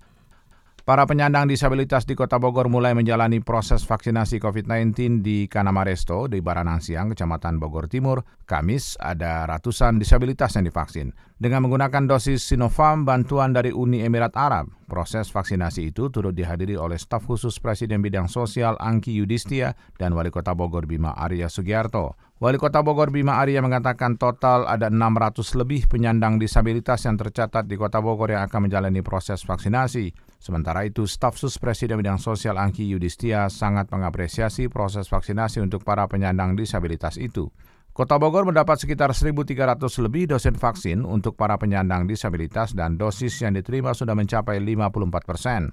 Para 0.82 1.06
penyandang 1.06 1.46
disabilitas 1.46 2.02
di 2.10 2.18
Kota 2.18 2.42
Bogor 2.42 2.66
mulai 2.66 2.90
menjalani 2.90 3.38
proses 3.38 3.86
vaksinasi 3.86 4.42
COVID-19 4.42 5.22
di 5.22 5.46
Kanamaresto 5.46 6.26
di 6.26 6.42
Baranang 6.42 6.82
Siang, 6.82 7.14
Kecamatan 7.14 7.62
Bogor 7.62 7.86
Timur. 7.86 8.26
Kamis 8.50 8.98
ada 8.98 9.46
ratusan 9.46 10.02
disabilitas 10.02 10.58
yang 10.58 10.66
divaksin. 10.66 11.14
Dengan 11.38 11.62
menggunakan 11.62 12.10
dosis 12.10 12.42
Sinovac 12.42 12.98
bantuan 13.06 13.54
dari 13.54 13.70
Uni 13.70 14.02
Emirat 14.02 14.34
Arab, 14.34 14.74
proses 14.90 15.30
vaksinasi 15.30 15.94
itu 15.94 16.10
turut 16.10 16.34
dihadiri 16.34 16.74
oleh 16.74 16.98
staf 16.98 17.30
khusus 17.30 17.62
Presiden 17.62 18.02
Bidang 18.02 18.26
Sosial 18.26 18.74
Angki 18.82 19.14
Yudistia 19.14 19.78
dan 20.02 20.18
Wali 20.18 20.34
Kota 20.34 20.50
Bogor 20.50 20.90
Bima 20.90 21.14
Arya 21.14 21.46
Sugiarto. 21.46 22.18
Wali 22.42 22.58
Kota 22.58 22.82
Bogor 22.82 23.14
Bima 23.14 23.38
Arya 23.38 23.62
mengatakan 23.62 24.18
total 24.18 24.66
ada 24.66 24.90
600 24.90 25.46
lebih 25.62 25.86
penyandang 25.86 26.42
disabilitas 26.42 27.06
yang 27.06 27.14
tercatat 27.14 27.70
di 27.70 27.78
Kota 27.78 28.02
Bogor 28.02 28.34
yang 28.34 28.42
akan 28.50 28.66
menjalani 28.66 28.98
proses 28.98 29.46
vaksinasi. 29.46 30.31
Sementara 30.42 30.82
itu, 30.82 31.06
staf 31.06 31.38
sus 31.38 31.54
Presiden 31.62 32.02
Bidang 32.02 32.18
Sosial 32.18 32.58
Angki 32.58 32.82
Yudistia 32.90 33.46
sangat 33.46 33.86
mengapresiasi 33.94 34.66
proses 34.66 35.06
vaksinasi 35.06 35.62
untuk 35.62 35.86
para 35.86 36.10
penyandang 36.10 36.58
disabilitas 36.58 37.14
itu. 37.14 37.46
Kota 37.94 38.18
Bogor 38.18 38.42
mendapat 38.42 38.74
sekitar 38.82 39.14
1.300 39.14 39.78
lebih 40.02 40.34
dosen 40.34 40.58
vaksin 40.58 41.06
untuk 41.06 41.38
para 41.38 41.54
penyandang 41.62 42.10
disabilitas 42.10 42.74
dan 42.74 42.98
dosis 42.98 43.38
yang 43.38 43.54
diterima 43.54 43.94
sudah 43.94 44.18
mencapai 44.18 44.58
54 44.58 45.22
persen. 45.22 45.70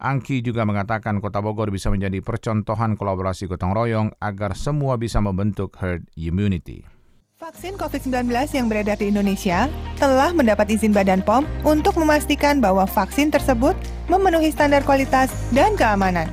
Angki 0.00 0.40
juga 0.40 0.64
mengatakan 0.64 1.20
Kota 1.20 1.44
Bogor 1.44 1.68
bisa 1.68 1.92
menjadi 1.92 2.24
percontohan 2.24 2.96
kolaborasi 2.96 3.52
gotong 3.52 3.76
royong 3.76 4.08
agar 4.16 4.56
semua 4.56 4.96
bisa 4.96 5.20
membentuk 5.20 5.76
herd 5.76 6.08
immunity. 6.16 6.95
Vaksin 7.36 7.76
COVID-19 7.76 8.32
yang 8.56 8.72
beredar 8.72 8.96
di 8.96 9.12
Indonesia 9.12 9.68
telah 10.00 10.32
mendapat 10.32 10.72
izin 10.72 10.96
Badan 10.96 11.20
POM 11.20 11.44
untuk 11.68 11.92
memastikan 12.00 12.64
bahwa 12.64 12.88
vaksin 12.88 13.28
tersebut 13.28 13.76
memenuhi 14.08 14.48
standar 14.48 14.80
kualitas 14.80 15.28
dan 15.52 15.76
keamanan. 15.76 16.32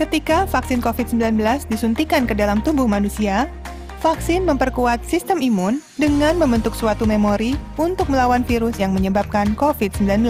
Ketika 0.00 0.48
vaksin 0.48 0.80
COVID-19 0.80 1.44
disuntikan 1.68 2.24
ke 2.24 2.32
dalam 2.32 2.64
tubuh 2.64 2.88
manusia, 2.88 3.52
vaksin 4.00 4.48
memperkuat 4.48 5.04
sistem 5.04 5.44
imun 5.44 5.84
dengan 6.00 6.40
membentuk 6.40 6.72
suatu 6.72 7.04
memori 7.04 7.52
untuk 7.76 8.08
melawan 8.08 8.40
virus 8.40 8.80
yang 8.80 8.96
menyebabkan 8.96 9.52
COVID-19. 9.60 10.24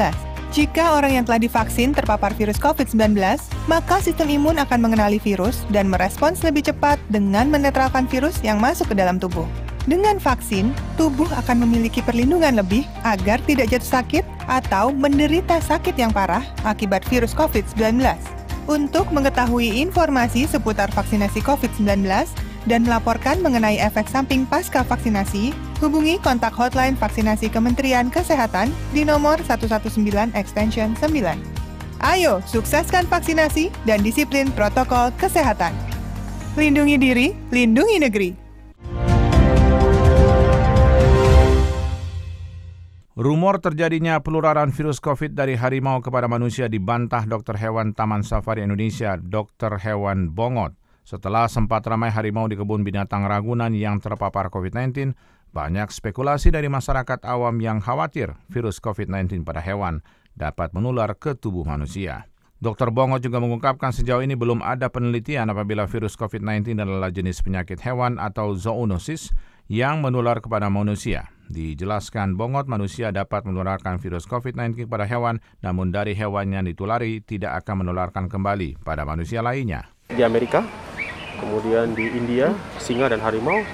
Jika 0.51 0.99
orang 0.99 1.23
yang 1.23 1.25
telah 1.31 1.39
divaksin 1.39 1.95
terpapar 1.95 2.35
virus 2.35 2.59
COVID-19, 2.59 3.15
maka 3.71 4.03
sistem 4.03 4.27
imun 4.27 4.59
akan 4.59 4.91
mengenali 4.91 5.23
virus 5.23 5.63
dan 5.71 5.87
merespons 5.87 6.43
lebih 6.43 6.67
cepat 6.67 6.99
dengan 7.07 7.47
menetralkan 7.47 8.11
virus 8.11 8.43
yang 8.43 8.59
masuk 8.59 8.91
ke 8.91 8.99
dalam 8.99 9.23
tubuh. 9.23 9.47
Dengan 9.89 10.21
vaksin, 10.21 10.77
tubuh 11.01 11.29
akan 11.33 11.65
memiliki 11.65 12.05
perlindungan 12.05 12.61
lebih 12.61 12.85
agar 13.05 13.41
tidak 13.49 13.73
jatuh 13.73 14.01
sakit 14.01 14.25
atau 14.45 14.93
menderita 14.93 15.57
sakit 15.65 15.97
yang 15.97 16.13
parah 16.13 16.45
akibat 16.69 17.01
virus 17.09 17.33
COVID-19. 17.33 18.01
Untuk 18.69 19.09
mengetahui 19.09 19.81
informasi 19.81 20.45
seputar 20.45 20.93
vaksinasi 20.93 21.41
COVID-19, 21.41 22.05
dan 22.69 22.85
melaporkan 22.85 23.41
mengenai 23.41 23.81
efek 23.81 24.05
samping 24.11 24.45
pasca 24.45 24.85
vaksinasi, 24.85 25.57
hubungi 25.81 26.21
kontak 26.21 26.53
hotline 26.53 26.99
vaksinasi 26.99 27.49
Kementerian 27.49 28.13
Kesehatan 28.13 28.69
di 28.93 29.07
nomor 29.07 29.41
119 29.41 30.37
extension 30.37 30.93
9. 30.99 31.41
Ayo, 32.01 32.41
sukseskan 32.49 33.05
vaksinasi 33.09 33.69
dan 33.85 34.01
disiplin 34.01 34.49
protokol 34.53 35.13
kesehatan. 35.21 35.73
Lindungi 36.57 36.97
diri, 36.97 37.27
lindungi 37.53 37.97
negeri. 38.01 38.40
Rumor 43.19 43.59
terjadinya 43.59 44.23
peluraran 44.23 44.71
virus 44.71 45.03
COVID 45.03 45.35
dari 45.35 45.59
harimau 45.59 45.99
kepada 45.99 46.31
manusia 46.31 46.71
dibantah 46.71 47.27
dokter 47.27 47.59
hewan 47.59 47.91
Taman 47.91 48.23
Safari 48.23 48.63
Indonesia, 48.63 49.19
Dr. 49.19 49.83
Hewan 49.83 50.31
Bongot. 50.31 50.79
Setelah 51.03 51.51
sempat 51.51 51.83
ramai 51.91 52.15
harimau 52.15 52.47
di 52.47 52.55
kebun 52.55 52.87
binatang 52.87 53.27
Ragunan 53.27 53.75
yang 53.75 53.99
terpapar 53.99 54.47
COVID-19, 54.55 55.19
banyak 55.51 55.91
spekulasi 55.91 56.55
dari 56.55 56.71
masyarakat 56.71 57.27
awam 57.27 57.59
yang 57.59 57.83
khawatir 57.83 58.39
virus 58.47 58.79
COVID-19 58.79 59.43
pada 59.43 59.59
hewan 59.59 60.07
dapat 60.39 60.71
menular 60.71 61.11
ke 61.19 61.35
tubuh 61.35 61.67
manusia. 61.67 62.31
Dr. 62.63 62.95
Bongo 62.95 63.19
juga 63.19 63.43
mengungkapkan 63.43 63.91
sejauh 63.91 64.23
ini 64.23 64.39
belum 64.39 64.63
ada 64.63 64.87
penelitian 64.87 65.51
apabila 65.51 65.91
virus 65.91 66.15
COVID-19 66.15 66.79
adalah 66.79 67.11
jenis 67.11 67.43
penyakit 67.43 67.83
hewan 67.83 68.23
atau 68.23 68.55
zoonosis 68.55 69.35
yang 69.67 69.99
menular 69.99 70.39
kepada 70.39 70.71
manusia. 70.71 71.27
Dijelaskan 71.51 72.39
Bongot, 72.39 72.71
manusia 72.71 73.11
dapat 73.11 73.43
menularkan 73.43 73.99
virus 73.99 74.23
COVID-19 74.31 74.87
kepada 74.87 75.03
hewan, 75.03 75.43
namun 75.67 75.91
dari 75.91 76.15
hewan 76.15 76.55
yang 76.55 76.63
ditulari 76.63 77.19
tidak 77.27 77.67
akan 77.67 77.83
menularkan 77.83 78.31
kembali 78.31 78.79
pada 78.87 79.03
manusia 79.03 79.43
lainnya. 79.43 79.91
Di 80.15 80.23
Amerika, 80.23 80.63
kemudian 81.43 81.99
di 81.99 82.07
India 82.07 82.55
singa 82.79 83.11
dan 83.11 83.19
harimau 83.19 83.67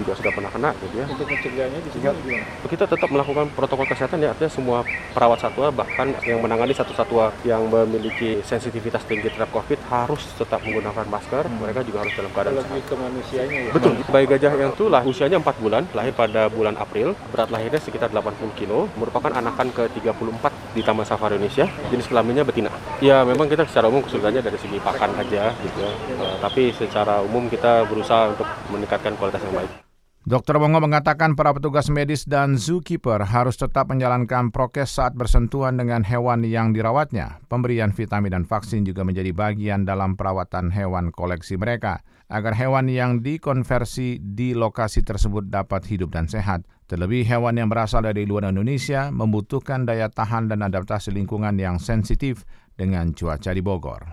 juga 0.00 0.12
sudah 0.16 0.32
pernah 0.32 0.50
kena 0.50 0.70
gitu 0.80 0.94
ya. 0.98 1.06
Untuk 1.06 1.26
mencegahnya 1.28 1.78
di 1.84 1.90
sini 1.92 2.04
gimana? 2.08 2.44
Kita 2.66 2.84
tetap 2.88 3.08
melakukan 3.12 3.46
protokol 3.52 3.86
kesehatan 3.86 4.18
ya 4.24 4.32
artinya 4.32 4.52
semua 4.52 4.78
perawat 5.12 5.38
satwa 5.44 5.68
bahkan 5.70 6.14
yang 6.24 6.40
menangani 6.40 6.72
satu 6.72 6.92
satwa 6.96 7.34
yang 7.44 7.68
memiliki 7.68 8.40
sensitivitas 8.46 9.04
tinggi 9.04 9.28
terhadap 9.28 9.52
COVID 9.52 9.78
harus 9.90 10.22
tetap 10.38 10.60
menggunakan 10.64 11.06
masker. 11.06 11.44
Hmm. 11.44 11.58
Mereka 11.60 11.80
juga 11.84 12.06
harus 12.06 12.14
dalam 12.16 12.30
keadaan 12.32 12.56
Lebih 12.60 12.82
ke 12.88 12.94
manusianya 12.96 13.58
ya. 13.68 13.72
Betul. 13.74 13.92
Bayi 14.08 14.26
gajah 14.26 14.52
yang 14.56 14.72
itu 14.72 14.84
lah 14.88 15.02
usianya 15.04 15.38
4 15.42 15.62
bulan, 15.62 15.82
lahir 15.92 16.12
pada 16.16 16.48
bulan 16.48 16.74
April, 16.78 17.12
berat 17.34 17.50
lahirnya 17.52 17.80
sekitar 17.82 18.08
80 18.10 18.54
kilo, 18.56 18.88
merupakan 18.96 19.30
anakan 19.34 19.68
ke-34 19.74 20.44
di 20.74 20.80
Taman 20.80 21.06
Safari 21.06 21.36
Indonesia. 21.36 21.66
Jenis 21.90 22.06
kelaminnya 22.06 22.46
betina. 22.46 22.70
Ya 23.02 23.26
memang 23.26 23.50
kita 23.50 23.66
secara 23.66 23.90
umum 23.90 24.04
kesulitannya 24.06 24.42
dari 24.44 24.58
segi 24.58 24.78
pakan 24.78 25.10
aja 25.18 25.52
gitu 25.60 25.78
ya. 25.82 25.92
Uh, 26.16 26.36
tapi 26.38 26.70
secara 26.74 27.20
umum 27.24 27.50
kita 27.50 27.84
berusaha 27.88 28.30
untuk 28.32 28.46
meningkatkan 28.70 29.14
kualitas 29.18 29.42
yang 29.44 29.56
baik. 29.64 29.89
Dr. 30.20 30.60
Bongo 30.60 30.84
mengatakan 30.84 31.32
para 31.32 31.48
petugas 31.56 31.88
medis 31.88 32.28
dan 32.28 32.60
zookeeper 32.60 33.24
harus 33.24 33.56
tetap 33.56 33.88
menjalankan 33.88 34.52
prokes 34.52 35.00
saat 35.00 35.16
bersentuhan 35.16 35.80
dengan 35.80 36.04
hewan 36.04 36.44
yang 36.44 36.76
dirawatnya. 36.76 37.40
Pemberian 37.48 37.88
vitamin 37.88 38.36
dan 38.36 38.44
vaksin 38.44 38.84
juga 38.84 39.00
menjadi 39.00 39.32
bagian 39.32 39.88
dalam 39.88 40.20
perawatan 40.20 40.76
hewan 40.76 41.08
koleksi 41.08 41.56
mereka, 41.56 42.04
agar 42.28 42.52
hewan 42.52 42.92
yang 42.92 43.24
dikonversi 43.24 44.20
di 44.20 44.52
lokasi 44.52 45.00
tersebut 45.00 45.48
dapat 45.48 45.88
hidup 45.88 46.12
dan 46.12 46.28
sehat. 46.28 46.68
Terlebih 46.84 47.24
hewan 47.24 47.56
yang 47.56 47.72
berasal 47.72 48.04
dari 48.04 48.28
luar 48.28 48.52
Indonesia 48.52 49.08
membutuhkan 49.08 49.88
daya 49.88 50.12
tahan 50.12 50.52
dan 50.52 50.60
adaptasi 50.60 51.16
lingkungan 51.16 51.56
yang 51.56 51.80
sensitif 51.80 52.44
dengan 52.76 53.16
cuaca 53.16 53.56
di 53.56 53.64
Bogor. 53.64 54.04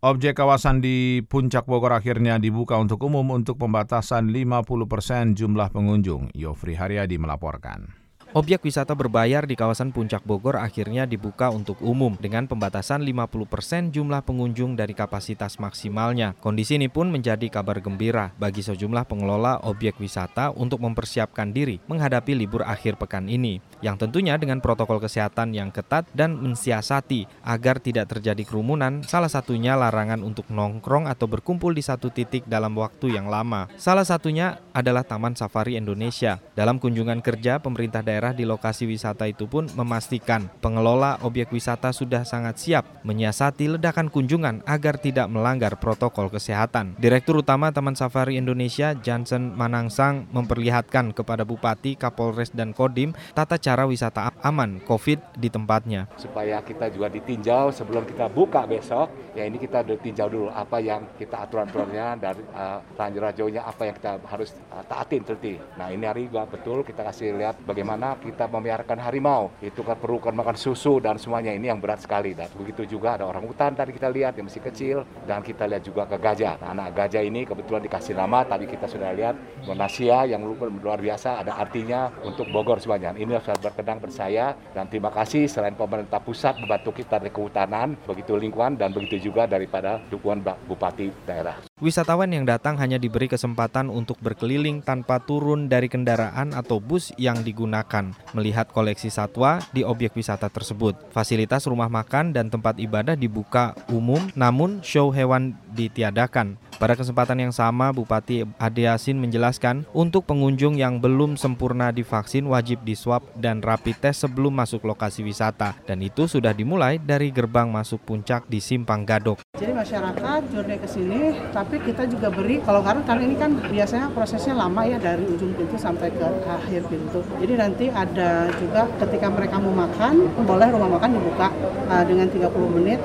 Objek 0.00 0.40
kawasan 0.40 0.80
di 0.80 1.20
Puncak 1.20 1.68
Bogor 1.68 1.92
akhirnya 1.92 2.40
dibuka 2.40 2.80
untuk 2.80 3.04
umum 3.04 3.36
untuk 3.36 3.60
pembatasan 3.60 4.32
50 4.32 4.64
persen 4.88 5.36
jumlah 5.36 5.68
pengunjung. 5.68 6.32
Yofri 6.32 6.72
Haryadi 6.72 7.20
melaporkan. 7.20 7.99
Objek 8.30 8.62
wisata 8.62 8.94
berbayar 8.94 9.42
di 9.42 9.58
kawasan 9.58 9.90
Puncak 9.90 10.22
Bogor 10.22 10.54
akhirnya 10.54 11.02
dibuka 11.02 11.50
untuk 11.50 11.82
umum 11.82 12.14
dengan 12.14 12.46
pembatasan 12.46 13.02
50% 13.02 13.90
jumlah 13.90 14.22
pengunjung 14.22 14.78
dari 14.78 14.94
kapasitas 14.94 15.58
maksimalnya. 15.58 16.38
Kondisi 16.38 16.78
ini 16.78 16.86
pun 16.86 17.10
menjadi 17.10 17.50
kabar 17.50 17.82
gembira 17.82 18.30
bagi 18.38 18.62
sejumlah 18.62 19.02
pengelola 19.10 19.66
objek 19.66 19.98
wisata 19.98 20.54
untuk 20.54 20.78
mempersiapkan 20.78 21.50
diri 21.50 21.82
menghadapi 21.90 22.38
libur 22.38 22.62
akhir 22.62 23.02
pekan 23.02 23.26
ini, 23.26 23.58
yang 23.82 23.98
tentunya 23.98 24.38
dengan 24.38 24.62
protokol 24.62 25.02
kesehatan 25.02 25.50
yang 25.50 25.74
ketat 25.74 26.06
dan 26.14 26.38
mensiasati 26.38 27.26
agar 27.42 27.82
tidak 27.82 28.14
terjadi 28.14 28.46
kerumunan, 28.46 29.02
salah 29.02 29.26
satunya 29.26 29.74
larangan 29.74 30.22
untuk 30.22 30.46
nongkrong 30.54 31.10
atau 31.10 31.26
berkumpul 31.26 31.74
di 31.74 31.82
satu 31.82 32.14
titik 32.14 32.46
dalam 32.46 32.78
waktu 32.78 33.10
yang 33.10 33.26
lama. 33.26 33.66
Salah 33.74 34.06
satunya 34.06 34.62
adalah 34.70 35.02
Taman 35.02 35.34
Safari 35.34 35.74
Indonesia. 35.74 36.38
Dalam 36.54 36.78
kunjungan 36.78 37.18
kerja, 37.26 37.58
pemerintah 37.58 38.06
daerah 38.06 38.19
daerah 38.20 38.36
di 38.36 38.44
lokasi 38.44 38.84
wisata 38.84 39.24
itu 39.24 39.48
pun 39.48 39.64
memastikan 39.72 40.52
pengelola 40.60 41.16
objek 41.24 41.48
wisata 41.56 41.88
sudah 41.88 42.20
sangat 42.28 42.60
siap 42.60 42.84
menyiasati 43.00 43.80
ledakan 43.80 44.12
kunjungan 44.12 44.60
agar 44.68 45.00
tidak 45.00 45.32
melanggar 45.32 45.80
protokol 45.80 46.28
kesehatan. 46.28 47.00
Direktur 47.00 47.40
Utama 47.40 47.72
Taman 47.72 47.96
Safari 47.96 48.36
Indonesia 48.36 48.92
Johnson 48.92 49.56
Manangsang 49.56 50.28
memperlihatkan 50.36 51.16
kepada 51.16 51.48
Bupati, 51.48 51.96
Kapolres, 51.96 52.52
dan 52.52 52.76
Kodim 52.76 53.16
tata 53.32 53.56
cara 53.56 53.88
wisata 53.88 54.36
aman 54.44 54.84
COVID 54.84 55.40
di 55.40 55.48
tempatnya. 55.48 56.12
Supaya 56.20 56.60
kita 56.60 56.92
juga 56.92 57.08
ditinjau 57.08 57.72
sebelum 57.72 58.04
kita 58.04 58.28
buka 58.28 58.68
besok, 58.68 59.32
ya 59.32 59.48
ini 59.48 59.56
kita 59.56 59.80
ditinjau 59.80 60.28
dulu 60.28 60.52
apa 60.52 60.76
yang 60.76 61.08
kita 61.16 61.48
aturan-aturannya 61.48 62.20
dari 62.20 62.44
uh, 62.52 62.84
ranjau 63.00 63.48
apa 63.48 63.82
yang 63.88 63.96
kita 63.96 64.12
harus 64.28 64.52
uh, 64.68 64.84
taatin 64.84 65.24
teliti. 65.24 65.56
Nah 65.80 65.88
ini 65.88 66.04
hari 66.04 66.28
juga 66.28 66.44
betul 66.44 66.84
kita 66.84 67.00
kasih 67.00 67.32
lihat 67.40 67.56
bagaimana 67.64 68.09
kita 68.18 68.50
memeliharakan 68.50 68.98
harimau. 68.98 69.54
Itu 69.62 69.86
kan 69.86 70.00
perlu 70.00 70.18
kan 70.18 70.34
makan 70.34 70.56
susu 70.58 70.98
dan 70.98 71.20
semuanya 71.20 71.54
ini 71.54 71.70
yang 71.70 71.78
berat 71.78 72.02
sekali. 72.02 72.34
Dan 72.34 72.50
begitu 72.56 72.98
juga 72.98 73.20
ada 73.20 73.28
orang 73.28 73.46
hutan 73.46 73.76
tadi 73.76 73.94
kita 73.94 74.10
lihat 74.10 74.34
yang 74.34 74.50
masih 74.50 74.64
kecil 74.64 74.96
dan 75.28 75.44
kita 75.44 75.70
lihat 75.70 75.86
juga 75.86 76.08
ke 76.10 76.16
gajah. 76.18 76.58
Nah, 76.64 76.74
anak 76.74 76.96
gajah 76.96 77.22
ini 77.22 77.46
kebetulan 77.46 77.86
dikasih 77.86 78.18
nama 78.18 78.42
tadi 78.42 78.66
kita 78.66 78.90
sudah 78.90 79.14
lihat 79.14 79.34
Monasia 79.68 80.26
yang 80.26 80.42
luar 80.42 80.98
biasa 80.98 81.44
ada 81.44 81.54
artinya 81.54 82.10
untuk 82.26 82.48
Bogor 82.50 82.82
semuanya. 82.82 83.14
Ini 83.14 83.38
sudah 83.38 83.60
berkedang 83.60 84.02
bersaya 84.02 84.56
dan 84.74 84.88
terima 84.90 85.12
kasih 85.12 85.46
selain 85.46 85.76
pemerintah 85.76 86.18
pusat 86.18 86.56
membantu 86.58 86.96
kita 86.96 87.20
dari 87.20 87.30
kehutanan, 87.30 87.94
begitu 88.08 88.34
lingkungan 88.34 88.80
dan 88.80 88.90
begitu 88.90 89.30
juga 89.30 89.44
daripada 89.44 90.00
dukungan 90.08 90.42
Bupati 90.66 91.12
daerah. 91.28 91.69
Wisatawan 91.80 92.28
yang 92.28 92.44
datang 92.44 92.76
hanya 92.76 93.00
diberi 93.00 93.24
kesempatan 93.24 93.88
untuk 93.88 94.20
berkeliling 94.20 94.84
tanpa 94.84 95.16
turun 95.16 95.64
dari 95.64 95.88
kendaraan 95.88 96.52
atau 96.52 96.76
bus 96.76 97.08
yang 97.16 97.40
digunakan, 97.40 98.12
melihat 98.36 98.68
koleksi 98.68 99.08
satwa 99.08 99.64
di 99.72 99.80
objek 99.80 100.12
wisata 100.12 100.52
tersebut. 100.52 100.92
Fasilitas 101.08 101.64
rumah 101.64 101.88
makan 101.88 102.36
dan 102.36 102.52
tempat 102.52 102.76
ibadah 102.76 103.16
dibuka 103.16 103.72
umum, 103.88 104.20
namun 104.36 104.84
show 104.84 105.08
hewan 105.08 105.56
ditiadakan. 105.72 106.60
Pada 106.80 106.96
kesempatan 106.96 107.36
yang 107.36 107.52
sama, 107.52 107.92
Bupati 107.92 108.40
Ade 108.56 108.88
Yasin 108.88 109.20
menjelaskan 109.20 109.84
untuk 109.92 110.24
pengunjung 110.24 110.80
yang 110.80 110.96
belum 110.96 111.36
sempurna 111.36 111.92
divaksin 111.92 112.48
wajib 112.48 112.80
diswab 112.88 113.20
dan 113.36 113.60
rapid 113.60 114.00
test 114.00 114.24
sebelum 114.24 114.56
masuk 114.56 114.88
lokasi 114.88 115.20
wisata. 115.20 115.76
Dan 115.84 116.00
itu 116.00 116.24
sudah 116.24 116.56
dimulai 116.56 116.96
dari 116.96 117.28
gerbang 117.36 117.68
masuk 117.68 118.00
puncak 118.08 118.48
di 118.48 118.64
Simpang 118.64 119.04
Gadok. 119.04 119.44
Jadi 119.60 119.76
masyarakat 119.76 120.40
journey 120.48 120.80
ke 120.80 120.88
sini, 120.88 121.36
tapi 121.52 121.84
kita 121.84 122.08
juga 122.08 122.32
beri, 122.32 122.64
kalau 122.64 122.80
karena, 122.80 123.04
karena 123.04 123.28
ini 123.28 123.36
kan 123.36 123.60
biasanya 123.60 124.08
prosesnya 124.16 124.56
lama 124.56 124.80
ya 124.88 124.96
dari 124.96 125.28
ujung 125.28 125.52
pintu 125.52 125.76
sampai 125.76 126.08
ke 126.08 126.24
akhir 126.48 126.88
pintu. 126.88 127.20
Jadi 127.44 127.60
nanti 127.60 127.92
ada 127.92 128.48
juga 128.56 128.88
ketika 129.04 129.28
mereka 129.28 129.60
mau 129.60 129.84
makan, 129.84 130.32
boleh 130.48 130.72
rumah 130.72 130.96
makan 130.96 131.12
dibuka 131.12 131.52
uh, 131.92 132.04
dengan 132.08 132.24
30 132.24 132.48
menit 132.72 133.04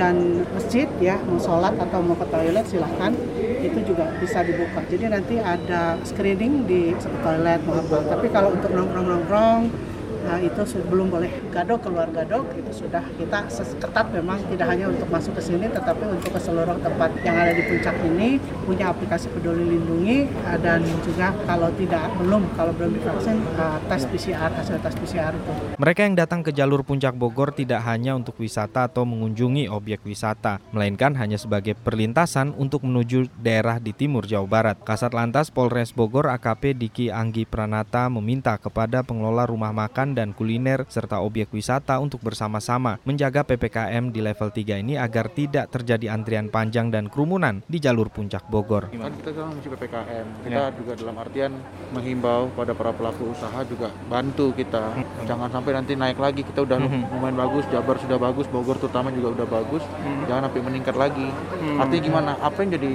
dan 0.00 0.46
masjid 0.56 0.88
ya 0.96 1.20
mau 1.28 1.36
sholat 1.36 1.76
atau 1.76 2.00
mau 2.00 2.16
ke 2.16 2.26
toilet 2.32 2.64
silahkan 2.64 3.09
itu 3.60 3.78
juga 3.84 4.08
bisa 4.18 4.40
dibuka. 4.42 4.80
Jadi 4.88 5.04
nanti 5.10 5.34
ada 5.40 5.98
screening 6.02 6.64
di 6.64 6.94
toilet 7.20 7.60
mau 7.66 7.78
apa 7.78 7.96
tapi 8.06 8.26
kalau 8.32 8.56
untuk 8.56 8.70
nongkrong 8.72 9.06
nongkrong 9.06 9.60
Nah, 10.20 10.36
itu 10.40 10.62
belum 10.86 11.08
boleh 11.08 11.30
gadok 11.48 11.88
keluar 11.88 12.08
gadok 12.12 12.52
itu 12.52 12.84
sudah 12.84 13.02
kita 13.16 13.48
ketat 13.80 14.06
memang 14.12 14.38
tidak 14.52 14.66
hanya 14.68 14.92
untuk 14.92 15.08
masuk 15.08 15.32
ke 15.36 15.42
sini 15.42 15.66
tetapi 15.72 16.04
untuk 16.06 16.30
ke 16.36 16.40
seluruh 16.40 16.76
tempat 16.80 17.10
yang 17.24 17.36
ada 17.36 17.52
di 17.56 17.62
puncak 17.64 17.96
ini 18.04 18.36
punya 18.68 18.92
aplikasi 18.92 19.32
peduli 19.32 19.64
lindungi 19.64 20.28
eh, 20.28 20.58
dan 20.60 20.84
juga 21.02 21.32
kalau 21.48 21.72
tidak 21.74 22.04
belum 22.20 22.42
kalau 22.54 22.72
belum 22.76 23.00
divaksin 23.00 23.40
uh, 23.56 23.80
tes 23.88 24.04
PCR 24.06 24.50
hasil 24.52 24.76
tes 24.84 24.94
PCR 24.96 25.32
itu. 25.32 25.52
Mereka 25.80 26.00
yang 26.04 26.16
datang 26.18 26.44
ke 26.44 26.52
jalur 26.52 26.84
puncak 26.84 27.16
Bogor 27.16 27.56
tidak 27.56 27.82
hanya 27.88 28.12
untuk 28.14 28.36
wisata 28.36 28.86
atau 28.86 29.08
mengunjungi 29.08 29.66
objek 29.72 30.04
wisata, 30.04 30.60
melainkan 30.70 31.16
hanya 31.16 31.40
sebagai 31.40 31.74
perlintasan 31.74 32.52
untuk 32.56 32.84
menuju 32.84 33.32
daerah 33.40 33.80
di 33.80 33.96
timur 33.96 34.28
Jawa 34.28 34.46
Barat. 34.46 34.76
Kasat 34.84 35.16
Lantas 35.16 35.48
Polres 35.48 35.96
Bogor 35.96 36.28
AKP 36.28 36.76
Diki 36.76 37.06
Anggi 37.08 37.48
Pranata 37.48 38.06
meminta 38.12 38.56
kepada 38.60 39.00
pengelola 39.00 39.48
rumah 39.48 39.72
makan 39.72 40.09
dan 40.12 40.36
kuliner 40.36 40.86
serta 40.90 41.22
objek 41.22 41.50
wisata 41.54 41.98
untuk 41.98 42.22
bersama-sama 42.22 42.98
menjaga 43.02 43.46
PPKM 43.46 44.10
di 44.10 44.20
level 44.20 44.50
3 44.52 44.82
ini 44.82 44.94
agar 44.98 45.30
tidak 45.32 45.72
terjadi 45.72 46.12
antrian 46.12 46.50
panjang 46.50 46.88
dan 46.88 47.10
kerumunan 47.10 47.62
di 47.66 47.78
jalur 47.78 48.10
puncak 48.12 48.46
Bogor. 48.50 48.90
Kan 48.90 49.14
kita 49.20 49.30
sekarang 49.34 49.52
masih 49.56 49.70
PPKM, 49.74 50.26
kita 50.46 50.62
ya. 50.62 50.74
juga 50.74 50.92
dalam 50.98 51.16
artian 51.18 51.52
menghimbau 51.94 52.52
pada 52.54 52.72
para 52.74 52.92
pelaku 52.94 53.30
usaha 53.32 53.60
juga 53.66 53.88
bantu 54.10 54.52
kita. 54.54 54.84
Hmm. 54.94 55.26
Jangan 55.26 55.48
sampai 55.50 55.72
nanti 55.76 55.92
naik 55.94 56.18
lagi, 56.18 56.42
kita 56.42 56.66
udah 56.66 56.78
hmm. 56.78 57.14
lumayan 57.16 57.36
bagus, 57.38 57.64
Jabar 57.70 57.96
sudah 58.02 58.18
bagus, 58.18 58.46
Bogor 58.50 58.76
terutama 58.78 59.08
juga 59.14 59.34
udah 59.40 59.46
bagus, 59.46 59.82
hmm. 59.82 60.26
jangan 60.26 60.50
sampai 60.50 60.60
meningkat 60.62 60.96
lagi. 60.98 61.28
Hmm. 61.30 61.78
Artinya 61.82 62.02
gimana? 62.02 62.30
Apa 62.42 62.58
yang 62.64 62.70
jadi 62.76 62.90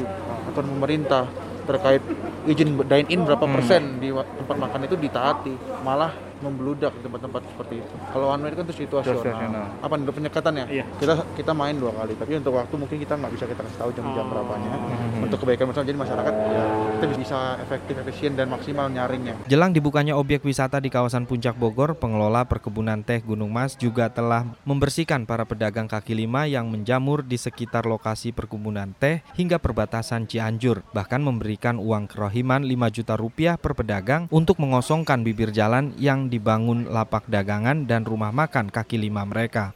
aturan 0.52 0.70
pemerintah 0.78 1.24
terkait 1.66 2.04
izin 2.46 2.78
dine 2.86 3.10
in 3.10 3.26
berapa 3.26 3.44
hmm. 3.44 3.54
persen 3.58 3.82
di 3.98 4.14
tempat 4.14 4.58
makan 4.58 4.80
itu 4.86 4.96
ditaati 4.96 5.54
malah 5.82 6.14
membludak 6.44 6.92
di 7.00 7.02
tempat-tempat 7.06 7.42
seperti 7.56 7.74
itu. 7.84 7.96
Kalau 8.12 8.28
one 8.32 8.42
way 8.44 8.52
kan 8.56 8.66
itu 8.68 8.76
situasional. 8.88 9.22
situasional. 9.22 9.66
Apa 9.80 9.94
nih 9.96 10.12
penyekatan 10.12 10.54
ya? 10.64 10.66
Iya. 10.82 10.86
Kita 11.00 11.14
kita 11.36 11.52
main 11.56 11.76
dua 11.76 11.92
kali, 11.96 12.14
tapi 12.16 12.32
untuk 12.40 12.54
waktu 12.56 12.76
mungkin 12.76 12.98
kita 13.00 13.14
nggak 13.16 13.32
bisa 13.36 13.46
kita 13.48 13.62
kasih 13.64 13.80
tahu 13.80 13.92
jam-jam 13.96 14.26
oh. 14.28 14.32
berapanya. 14.32 14.72
Hmm. 14.76 15.26
Untuk 15.26 15.38
kebaikan 15.44 15.72
bersama 15.72 15.86
jadi 15.88 16.00
masyarakat 16.00 16.34
ya 16.34 16.66
kita 16.96 17.06
bisa 17.20 17.40
efektif, 17.60 17.94
efisien 18.02 18.34
dan 18.34 18.48
maksimal 18.48 18.88
nyaringnya. 18.88 19.36
Jelang 19.46 19.76
dibukanya 19.76 20.16
objek 20.16 20.42
wisata 20.48 20.80
di 20.80 20.88
kawasan 20.88 21.28
Puncak 21.28 21.60
Bogor, 21.60 22.00
pengelola 22.00 22.48
perkebunan 22.48 23.04
teh 23.04 23.20
Gunung 23.20 23.52
Mas 23.52 23.76
juga 23.76 24.08
telah 24.08 24.48
membersihkan 24.64 25.28
para 25.28 25.44
pedagang 25.44 25.92
kaki 25.92 26.16
lima 26.16 26.48
yang 26.48 26.72
menjamur 26.72 27.22
di 27.22 27.36
sekitar 27.36 27.86
lokasi 27.86 28.32
perkebunan 28.32 28.96
teh 28.98 29.22
hingga 29.36 29.60
perbatasan 29.60 30.26
Cianjur, 30.26 30.82
bahkan 30.96 31.20
memberikan 31.20 31.78
uang 31.78 32.08
kerohiman 32.10 32.64
5 32.64 32.96
juta 32.96 33.14
rupiah 33.20 33.56
per 33.60 33.76
pedagang 33.76 34.26
untuk 34.32 34.58
mengosongkan 34.58 35.22
bibir 35.22 35.52
jalan 35.52 35.92
yang 36.00 36.25
dibangun 36.28 36.90
lapak 36.90 37.30
dagangan 37.30 37.90
dan 37.90 38.06
rumah 38.06 38.30
makan 38.30 38.70
kaki 38.70 38.98
lima 39.02 39.26
mereka. 39.26 39.74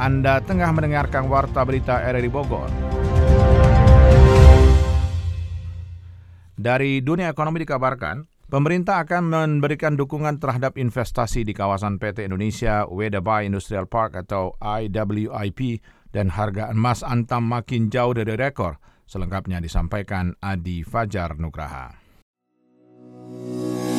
Anda 0.00 0.40
tengah 0.40 0.72
mendengarkan 0.72 1.28
Warta 1.28 1.60
Berita 1.60 2.00
RRI 2.00 2.32
Bogor. 2.32 2.72
Dari 6.56 7.04
dunia 7.04 7.28
ekonomi 7.28 7.60
dikabarkan, 7.64 8.24
pemerintah 8.48 9.04
akan 9.04 9.28
memberikan 9.28 10.00
dukungan 10.00 10.40
terhadap 10.40 10.80
investasi 10.80 11.44
di 11.44 11.52
kawasan 11.52 12.00
PT 12.00 12.24
Indonesia 12.24 12.88
Wedabai 12.88 13.44
Industrial 13.44 13.84
Park 13.84 14.24
atau 14.24 14.56
IWIP 14.60 15.84
dan 16.16 16.32
harga 16.32 16.72
emas 16.72 17.04
antam 17.04 17.44
makin 17.44 17.92
jauh 17.92 18.16
dari 18.16 18.40
rekor. 18.40 18.80
Selengkapnya 19.04 19.60
disampaikan 19.60 20.32
Adi 20.40 20.80
Fajar 20.80 21.36
Nugraha. 21.36 21.99
Thank 23.32 23.84
you. 23.84 23.89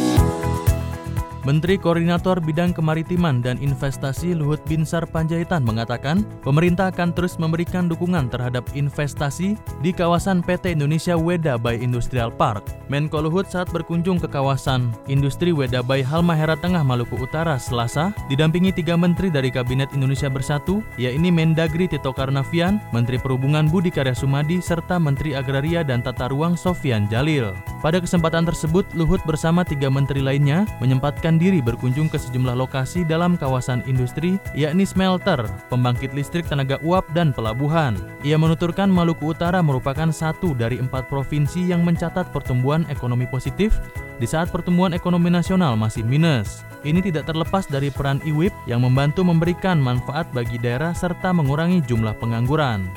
Menteri 1.42 1.74
Koordinator 1.74 2.38
Bidang 2.38 2.70
Kemaritiman 2.70 3.42
dan 3.42 3.58
Investasi 3.58 4.38
Luhut 4.38 4.62
Binsar 4.70 5.10
Panjaitan 5.10 5.66
mengatakan, 5.66 6.22
pemerintah 6.46 6.94
akan 6.94 7.18
terus 7.18 7.42
memberikan 7.42 7.90
dukungan 7.90 8.30
terhadap 8.30 8.62
investasi 8.78 9.58
di 9.82 9.90
kawasan 9.90 10.46
PT 10.46 10.78
Indonesia 10.78 11.18
Weda 11.18 11.58
Bay 11.58 11.82
Industrial 11.82 12.30
Park. 12.30 12.70
Menko 12.94 13.26
Luhut 13.26 13.50
saat 13.50 13.74
berkunjung 13.74 14.22
ke 14.22 14.30
kawasan 14.30 14.94
industri 15.10 15.50
Weda 15.50 15.82
Bay 15.82 16.06
Halmahera 16.06 16.54
Tengah 16.54 16.86
Maluku 16.86 17.18
Utara 17.18 17.58
Selasa, 17.58 18.14
didampingi 18.30 18.70
tiga 18.70 18.94
menteri 18.94 19.34
dari 19.34 19.50
Kabinet 19.50 19.90
Indonesia 19.98 20.30
Bersatu, 20.30 20.86
yaitu 21.02 21.34
Mendagri 21.34 21.90
Tito 21.90 22.14
Karnavian, 22.14 22.78
Menteri 22.94 23.18
Perhubungan 23.18 23.66
Budi 23.66 23.90
Karya 23.90 24.14
Sumadi, 24.14 24.62
serta 24.62 25.02
Menteri 25.02 25.34
Agraria 25.34 25.82
dan 25.82 26.06
Tata 26.06 26.30
Ruang 26.30 26.54
Sofian 26.54 27.10
Jalil. 27.10 27.50
Pada 27.82 27.98
kesempatan 27.98 28.46
tersebut, 28.46 28.86
Luhut 28.94 29.26
bersama 29.26 29.66
tiga 29.66 29.90
menteri 29.90 30.22
lainnya 30.22 30.70
menyempatkan 30.78 31.31
menyempatkan 31.32 31.40
diri 31.40 31.64
berkunjung 31.64 32.12
ke 32.12 32.20
sejumlah 32.20 32.56
lokasi 32.60 33.08
dalam 33.08 33.40
kawasan 33.40 33.80
industri, 33.88 34.36
yakni 34.52 34.84
smelter, 34.84 35.48
pembangkit 35.72 36.12
listrik 36.12 36.44
tenaga 36.44 36.76
uap, 36.84 37.08
dan 37.16 37.32
pelabuhan. 37.32 37.96
Ia 38.28 38.36
menuturkan 38.36 38.92
Maluku 38.92 39.32
Utara 39.32 39.64
merupakan 39.64 40.12
satu 40.12 40.52
dari 40.52 40.84
empat 40.84 41.08
provinsi 41.08 41.72
yang 41.72 41.88
mencatat 41.88 42.36
pertumbuhan 42.36 42.84
ekonomi 42.92 43.24
positif 43.32 43.80
di 44.20 44.28
saat 44.28 44.52
pertumbuhan 44.52 44.92
ekonomi 44.92 45.32
nasional 45.32 45.80
masih 45.80 46.04
minus. 46.04 46.68
Ini 46.82 47.00
tidak 47.00 47.30
terlepas 47.30 47.70
dari 47.70 47.94
peran 47.94 48.20
IWIP 48.26 48.54
yang 48.66 48.82
membantu 48.82 49.22
memberikan 49.22 49.78
manfaat 49.78 50.28
bagi 50.34 50.58
daerah 50.58 50.92
serta 50.98 51.30
mengurangi 51.30 51.80
jumlah 51.86 52.18
pengangguran. 52.18 52.90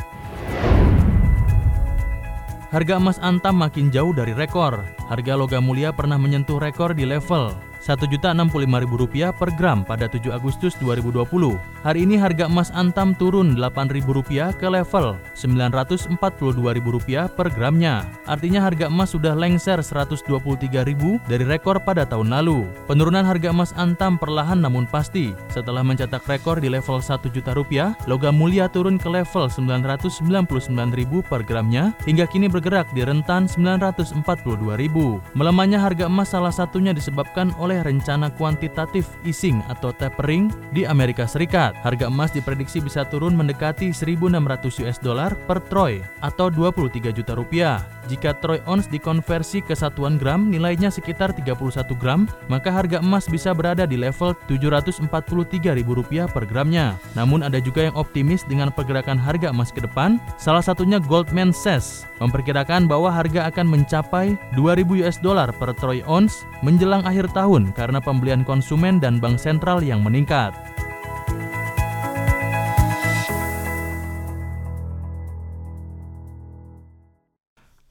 Harga 2.75 2.99
emas 2.99 3.23
Antam 3.23 3.63
makin 3.63 3.87
jauh 3.95 4.11
dari 4.11 4.35
rekor. 4.35 4.83
Harga 5.07 5.39
logam 5.39 5.63
mulia 5.63 5.95
pernah 5.95 6.19
menyentuh 6.19 6.59
rekor 6.59 6.91
di 6.91 7.07
level 7.07 7.74
Rp1.065.000 7.85 9.37
per 9.37 9.53
gram 9.61 9.85
pada 9.85 10.09
7 10.09 10.33
Agustus 10.33 10.73
2020. 10.81 11.61
Hari 11.85 12.01
ini 12.01 12.17
harga 12.17 12.49
emas 12.49 12.73
antam 12.73 13.13
turun 13.13 13.61
Rp8.000 13.61 14.57
ke 14.57 14.73
level 14.73 15.21
Rp942.000 15.37 17.29
per 17.37 17.53
gramnya. 17.53 18.09
Artinya 18.25 18.65
harga 18.65 18.89
emas 18.89 19.13
sudah 19.13 19.37
lengser 19.37 19.85
Rp123.000 19.85 21.29
dari 21.29 21.45
rekor 21.45 21.77
pada 21.85 22.09
tahun 22.09 22.33
lalu. 22.33 22.65
Penurunan 22.89 23.29
harga 23.29 23.53
emas 23.53 23.77
antam 23.77 24.17
perlahan 24.17 24.65
namun 24.65 24.89
pasti. 24.89 25.37
Setelah 25.53 25.85
mencetak 25.85 26.25
rekor 26.25 26.65
di 26.65 26.73
level 26.73 27.05
1 27.05 27.21
juta 27.29 27.53
rupiah, 27.53 27.93
logam 28.09 28.33
mulia 28.33 28.65
turun 28.73 28.97
ke 28.97 29.13
level 29.13 29.53
Rp999.000 29.53 31.13
per 31.29 31.45
gramnya 31.45 31.93
hingga 32.09 32.25
kini 32.25 32.49
bergerak 32.49 32.89
di 32.97 33.05
rentan 33.05 33.45
Rp942.000. 33.45 34.97
Melemahnya 35.37 35.77
harga 35.85 36.09
emas 36.09 36.33
salah 36.33 36.55
satunya 36.55 36.97
disebabkan 36.97 37.53
oleh 37.61 37.74
oleh 37.75 37.83
rencana 37.83 38.31
kuantitatif 38.31 39.11
easing 39.27 39.59
atau 39.67 39.91
tapering 39.91 40.47
di 40.71 40.87
Amerika 40.87 41.27
Serikat. 41.27 41.75
Harga 41.83 42.07
emas 42.07 42.31
diprediksi 42.31 42.79
bisa 42.79 43.03
turun 43.03 43.35
mendekati 43.35 43.91
1.600 43.91 44.87
US 44.87 44.99
dollar 45.03 45.35
per 45.51 45.59
troy 45.67 45.99
atau 46.23 46.47
23 46.47 47.11
juta 47.11 47.35
rupiah. 47.35 47.83
Jika 48.11 48.37
troy 48.39 48.61
ounce 48.69 48.91
dikonversi 48.93 49.65
ke 49.65 49.73
satuan 49.73 50.21
gram 50.21 50.53
nilainya 50.53 50.93
sekitar 50.93 51.33
31 51.33 51.57
gram, 51.97 52.29
maka 52.53 52.69
harga 52.69 53.01
emas 53.01 53.25
bisa 53.25 53.57
berada 53.57 53.89
di 53.89 53.97
level 53.97 54.37
Rp743.000 54.47 56.29
per 56.29 56.45
gramnya. 56.45 57.01
Namun 57.17 57.41
ada 57.47 57.57
juga 57.61 57.89
yang 57.89 57.97
optimis 57.97 58.45
dengan 58.45 58.69
pergerakan 58.69 59.17
harga 59.17 59.49
emas 59.51 59.73
ke 59.73 59.81
depan, 59.81 60.21
salah 60.37 60.63
satunya 60.63 61.01
Goldman 61.01 61.55
Sachs 61.55 62.05
memperkirakan 62.23 62.87
bahwa 62.87 63.11
harga 63.11 63.51
akan 63.51 63.67
mencapai 63.67 64.39
2000 64.55 65.03
US 65.05 65.17
dollar 65.19 65.51
per 65.57 65.75
troy 65.77 66.05
ounce 66.07 66.47
menjelang 66.63 67.03
akhir 67.05 67.29
tahun 67.35 67.75
karena 67.75 67.99
pembelian 67.99 68.47
konsumen 68.47 69.03
dan 69.03 69.19
bank 69.19 69.41
sentral 69.41 69.83
yang 69.83 70.01
meningkat. 70.01 70.55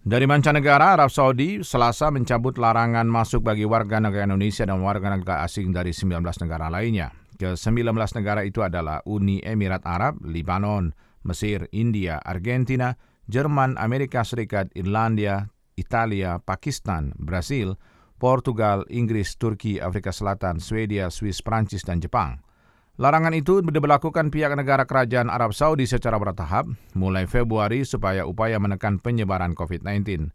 Dari 0.04 0.28
mancanegara, 0.28 1.00
Arab 1.00 1.08
Saudi 1.08 1.64
selasa 1.64 2.12
mencabut 2.12 2.60
larangan 2.60 3.08
masuk 3.08 3.40
bagi 3.40 3.64
warga 3.64 4.04
negara 4.04 4.28
Indonesia 4.28 4.68
dan 4.68 4.84
warga 4.84 5.16
negara 5.16 5.48
asing 5.48 5.72
dari 5.72 5.96
19 5.96 6.20
negara 6.44 6.68
lainnya. 6.68 7.16
Ke-19 7.40 7.96
negara 8.20 8.44
itu 8.44 8.60
adalah 8.60 9.00
Uni 9.08 9.40
Emirat 9.40 9.88
Arab, 9.88 10.20
Libanon, 10.28 10.92
Mesir, 11.24 11.72
India, 11.72 12.20
Argentina, 12.20 13.00
Jerman, 13.32 13.80
Amerika 13.80 14.28
Serikat, 14.28 14.68
Irlandia, 14.76 15.48
Italia, 15.80 16.36
Pakistan, 16.44 17.16
Brasil, 17.16 17.80
Portugal, 18.20 18.84
Inggris, 18.92 19.40
Turki, 19.40 19.80
Afrika 19.80 20.12
Selatan, 20.12 20.60
Swedia, 20.60 21.08
Swiss, 21.16 21.40
Prancis, 21.40 21.88
dan 21.88 22.04
Jepang. 22.04 22.44
Larangan 22.94 23.34
itu 23.34 23.66
diberlakukan 23.66 24.30
pihak 24.30 24.54
negara 24.54 24.86
kerajaan 24.86 25.26
Arab 25.34 25.58
Saudi 25.58 25.90
secara 25.90 26.14
bertahap 26.22 26.70
mulai 26.94 27.26
Februari 27.26 27.82
supaya 27.90 28.22
upaya 28.30 28.62
menekan 28.62 29.02
penyebaran 29.02 29.58
COVID-19. 29.58 30.30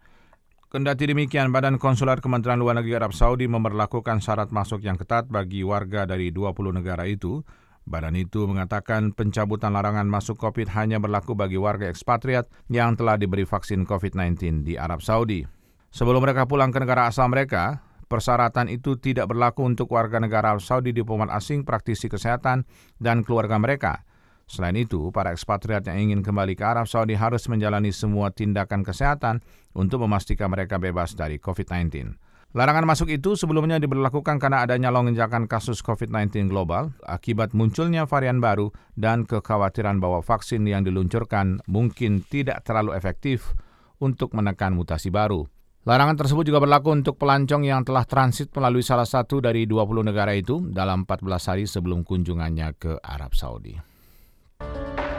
Kendati 0.66 1.06
demikian, 1.06 1.54
Badan 1.54 1.78
Konsulat 1.78 2.18
Kementerian 2.18 2.58
Luar 2.58 2.74
Negeri 2.74 2.98
Arab 2.98 3.14
Saudi 3.14 3.46
memperlakukan 3.46 4.18
syarat 4.18 4.50
masuk 4.50 4.82
yang 4.82 4.98
ketat 4.98 5.30
bagi 5.30 5.62
warga 5.62 6.02
dari 6.02 6.34
20 6.34 6.74
negara 6.74 7.06
itu. 7.06 7.46
Badan 7.86 8.18
itu 8.18 8.42
mengatakan 8.50 9.14
pencabutan 9.14 9.70
larangan 9.70 10.10
masuk 10.10 10.34
COVID 10.42 10.66
hanya 10.74 10.98
berlaku 10.98 11.38
bagi 11.38 11.62
warga 11.62 11.86
ekspatriat 11.86 12.50
yang 12.74 12.98
telah 12.98 13.14
diberi 13.14 13.46
vaksin 13.46 13.86
COVID-19 13.86 14.66
di 14.66 14.74
Arab 14.74 14.98
Saudi. 15.06 15.46
Sebelum 15.94 16.20
mereka 16.20 16.50
pulang 16.50 16.74
ke 16.74 16.82
negara 16.82 17.06
asal 17.06 17.30
mereka, 17.30 17.86
Persyaratan 18.08 18.72
itu 18.72 18.96
tidak 18.96 19.28
berlaku 19.28 19.68
untuk 19.68 19.92
warga 19.92 20.16
negara 20.16 20.56
Arab 20.56 20.64
Saudi 20.64 20.96
diplomat 20.96 21.28
asing, 21.28 21.68
praktisi 21.68 22.08
kesehatan, 22.08 22.64
dan 22.96 23.20
keluarga 23.20 23.60
mereka. 23.60 24.08
Selain 24.48 24.72
itu, 24.80 25.12
para 25.12 25.36
ekspatriat 25.36 25.84
yang 25.92 26.08
ingin 26.08 26.20
kembali 26.24 26.56
ke 26.56 26.64
Arab 26.64 26.88
Saudi 26.88 27.12
harus 27.12 27.44
menjalani 27.52 27.92
semua 27.92 28.32
tindakan 28.32 28.80
kesehatan 28.80 29.44
untuk 29.76 30.08
memastikan 30.08 30.48
mereka 30.48 30.80
bebas 30.80 31.12
dari 31.12 31.36
COVID-19. 31.36 32.16
Larangan 32.56 32.88
masuk 32.88 33.12
itu 33.12 33.36
sebelumnya 33.36 33.76
diberlakukan 33.76 34.40
karena 34.40 34.64
adanya 34.64 34.88
lonjakan 34.88 35.44
kasus 35.44 35.84
COVID-19 35.84 36.48
global 36.48 36.96
akibat 37.04 37.52
munculnya 37.52 38.08
varian 38.08 38.40
baru 38.40 38.72
dan 38.96 39.28
kekhawatiran 39.28 40.00
bahwa 40.00 40.24
vaksin 40.24 40.64
yang 40.64 40.80
diluncurkan 40.80 41.60
mungkin 41.68 42.24
tidak 42.24 42.64
terlalu 42.64 42.96
efektif 42.96 43.52
untuk 44.00 44.32
menekan 44.32 44.72
mutasi 44.72 45.12
baru. 45.12 45.44
Larangan 45.88 46.20
tersebut 46.20 46.44
juga 46.44 46.60
berlaku 46.60 46.92
untuk 46.92 47.16
pelancong 47.16 47.64
yang 47.64 47.80
telah 47.80 48.04
transit 48.04 48.52
melalui 48.52 48.84
salah 48.84 49.08
satu 49.08 49.40
dari 49.40 49.64
20 49.64 50.04
negara 50.04 50.36
itu 50.36 50.60
dalam 50.68 51.08
14 51.08 51.24
hari 51.48 51.64
sebelum 51.64 52.04
kunjungannya 52.04 52.76
ke 52.76 53.00
Arab 53.00 53.32
Saudi. 53.32 53.72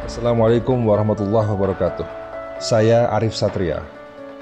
Assalamualaikum 0.05 0.77
warahmatullahi 0.85 1.49
wabarakatuh. 1.49 2.05
Saya 2.61 3.09
Arif 3.17 3.33
Satria, 3.33 3.81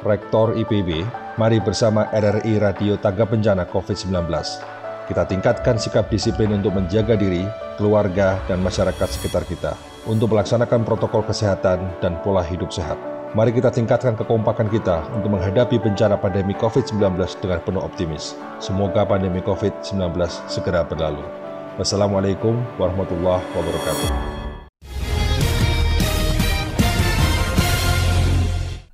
Rektor 0.03 0.51
IPB. 0.59 1.07
Mari 1.39 1.63
bersama 1.63 2.11
RRI 2.11 2.59
Radio 2.59 2.99
Tangga 2.99 3.23
Bencana 3.23 3.63
COVID-19. 3.63 4.27
Kita 5.07 5.23
tingkatkan 5.31 5.79
sikap 5.79 6.11
disiplin 6.11 6.51
untuk 6.51 6.75
menjaga 6.75 7.15
diri, 7.15 7.47
keluarga, 7.79 8.35
dan 8.51 8.59
masyarakat 8.59 9.07
sekitar 9.15 9.47
kita 9.47 9.79
untuk 10.03 10.35
melaksanakan 10.35 10.83
protokol 10.83 11.23
kesehatan 11.23 11.87
dan 12.03 12.19
pola 12.19 12.43
hidup 12.43 12.67
sehat. 12.75 13.16
Mari 13.35 13.51
kita 13.51 13.67
tingkatkan 13.67 14.15
kekompakan 14.15 14.71
kita 14.71 15.03
untuk 15.11 15.35
menghadapi 15.35 15.83
bencana 15.83 16.15
pandemi 16.15 16.55
COVID-19 16.55 17.19
dengan 17.43 17.59
penuh 17.59 17.83
optimis. 17.83 18.39
Semoga 18.63 19.03
pandemi 19.03 19.43
COVID-19 19.43 20.15
segera 20.47 20.87
berlalu. 20.87 21.19
Wassalamualaikum 21.75 22.55
warahmatullahi 22.79 23.43
wabarakatuh. 23.51 24.09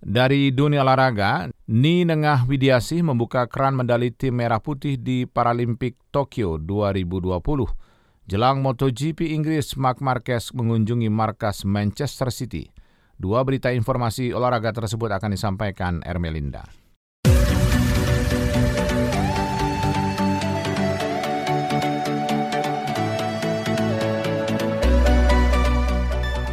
Dari 0.01 0.49
dunia 0.49 0.81
olahraga, 0.81 1.53
Ni 1.69 2.01
Nengah 2.01 2.49
Widiasih 2.49 3.05
membuka 3.05 3.45
keran 3.45 3.77
medali 3.77 4.09
tim 4.09 4.33
merah 4.33 4.57
putih 4.57 4.97
di 4.97 5.29
Paralimpik 5.29 5.93
Tokyo 6.09 6.57
2020. 6.57 7.37
Jelang 8.25 8.65
MotoGP 8.65 9.29
Inggris, 9.29 9.77
Mark 9.77 10.01
Marquez 10.01 10.49
mengunjungi 10.57 11.13
markas 11.13 11.61
Manchester 11.69 12.33
City. 12.33 12.73
Dua 13.17 13.45
berita 13.45 13.69
informasi 13.71 14.33
olahraga 14.33 14.73
tersebut 14.73 15.09
akan 15.13 15.31
disampaikan 15.33 16.01
Ermelinda. 16.03 16.82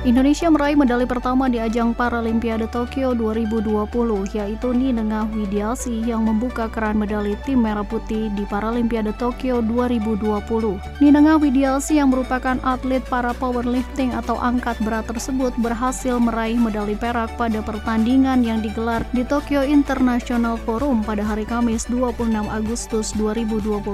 Indonesia 0.01 0.49
meraih 0.49 0.81
medali 0.81 1.05
pertama 1.05 1.53
di 1.53 1.61
ajang 1.61 1.93
Paralimpiade 1.93 2.65
Tokyo 2.73 3.13
2020, 3.13 3.85
yaitu 4.33 4.73
Ninengah 4.73 5.29
Widiasi 5.29 5.93
yang 6.09 6.25
membuka 6.25 6.73
keran 6.73 6.97
medali 6.97 7.37
tim 7.45 7.61
merah 7.61 7.85
putih 7.85 8.33
di 8.33 8.49
Paralimpiade 8.49 9.13
Tokyo 9.21 9.61
2020. 9.61 11.05
Ninengah 11.05 11.37
Widiasi 11.37 12.01
yang 12.01 12.17
merupakan 12.17 12.57
atlet 12.65 13.05
para 13.13 13.37
powerlifting 13.37 14.17
atau 14.17 14.41
angkat 14.41 14.81
berat 14.81 15.05
tersebut 15.05 15.53
berhasil 15.61 16.17
meraih 16.17 16.57
medali 16.57 16.97
perak 16.97 17.37
pada 17.37 17.61
pertandingan 17.61 18.41
yang 18.41 18.65
digelar 18.65 19.05
di 19.13 19.21
Tokyo 19.21 19.61
International 19.61 20.57
Forum 20.65 21.05
pada 21.05 21.21
hari 21.21 21.45
Kamis 21.45 21.85
26 21.93 22.49
Agustus 22.49 23.13
2021. 23.21 23.85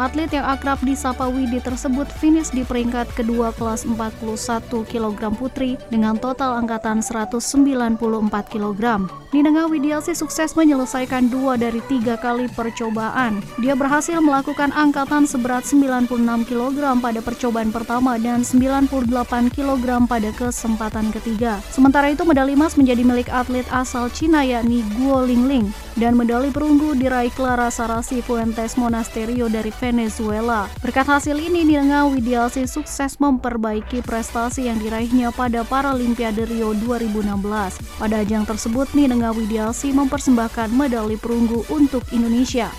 Atlet 0.00 0.32
yang 0.32 0.48
akrab 0.48 0.80
disapa 0.80 1.28
Widi 1.28 1.60
tersebut 1.60 2.08
finish 2.16 2.48
di 2.48 2.64
peringkat 2.64 3.12
kedua 3.12 3.52
kelas 3.52 3.84
41 3.84 4.24
kg 4.88 5.17
putri 5.34 5.74
dengan 5.90 6.14
total 6.14 6.62
angkatan 6.62 7.02
194 7.02 7.98
kg. 8.46 8.82
Ninengah 9.28 9.68
Widiasi 9.68 10.16
sukses 10.16 10.56
menyelesaikan 10.56 11.28
dua 11.28 11.60
dari 11.60 11.84
tiga 11.84 12.16
kali 12.16 12.48
percobaan. 12.48 13.44
Dia 13.60 13.76
berhasil 13.76 14.16
melakukan 14.24 14.72
angkatan 14.72 15.28
seberat 15.28 15.68
96 15.68 16.48
kg 16.48 16.96
pada 16.96 17.20
percobaan 17.20 17.68
pertama 17.68 18.16
dan 18.16 18.40
98 18.40 18.88
kg 19.52 19.84
pada 20.08 20.32
kesempatan 20.32 21.12
ketiga. 21.12 21.60
Sementara 21.68 22.08
itu 22.08 22.24
medali 22.24 22.56
emas 22.56 22.80
menjadi 22.80 23.04
milik 23.04 23.28
atlet 23.28 23.68
asal 23.68 24.08
Cina 24.08 24.48
yakni 24.48 24.80
Guo 24.96 25.20
Lingling 25.20 25.76
dan 26.00 26.16
medali 26.16 26.48
perunggu 26.48 26.96
diraih 26.96 27.28
Clara 27.36 27.68
Sarasi 27.68 28.24
Fuentes 28.24 28.80
Monasterio 28.80 29.52
dari 29.52 29.68
Venezuela. 29.76 30.72
Berkat 30.80 31.04
hasil 31.04 31.36
ini 31.36 31.68
Ninengah 31.68 32.08
Widiasi 32.08 32.64
sukses 32.64 33.20
memperbaiki 33.20 34.00
prestasi 34.00 34.72
yang 34.72 34.80
diraihnya 34.80 35.36
pada 35.36 35.68
Paralimpiade 35.68 36.48
Rio 36.48 36.72
2016. 36.80 38.00
Pada 38.00 38.24
ajang 38.24 38.48
tersebut 38.48 38.88
Ninengah 38.96 39.17
Angga 39.18 39.34
Widiasi 39.34 39.90
mempersembahkan 39.90 40.70
medali 40.78 41.18
perunggu 41.18 41.66
untuk 41.74 42.06
Indonesia. 42.14 42.70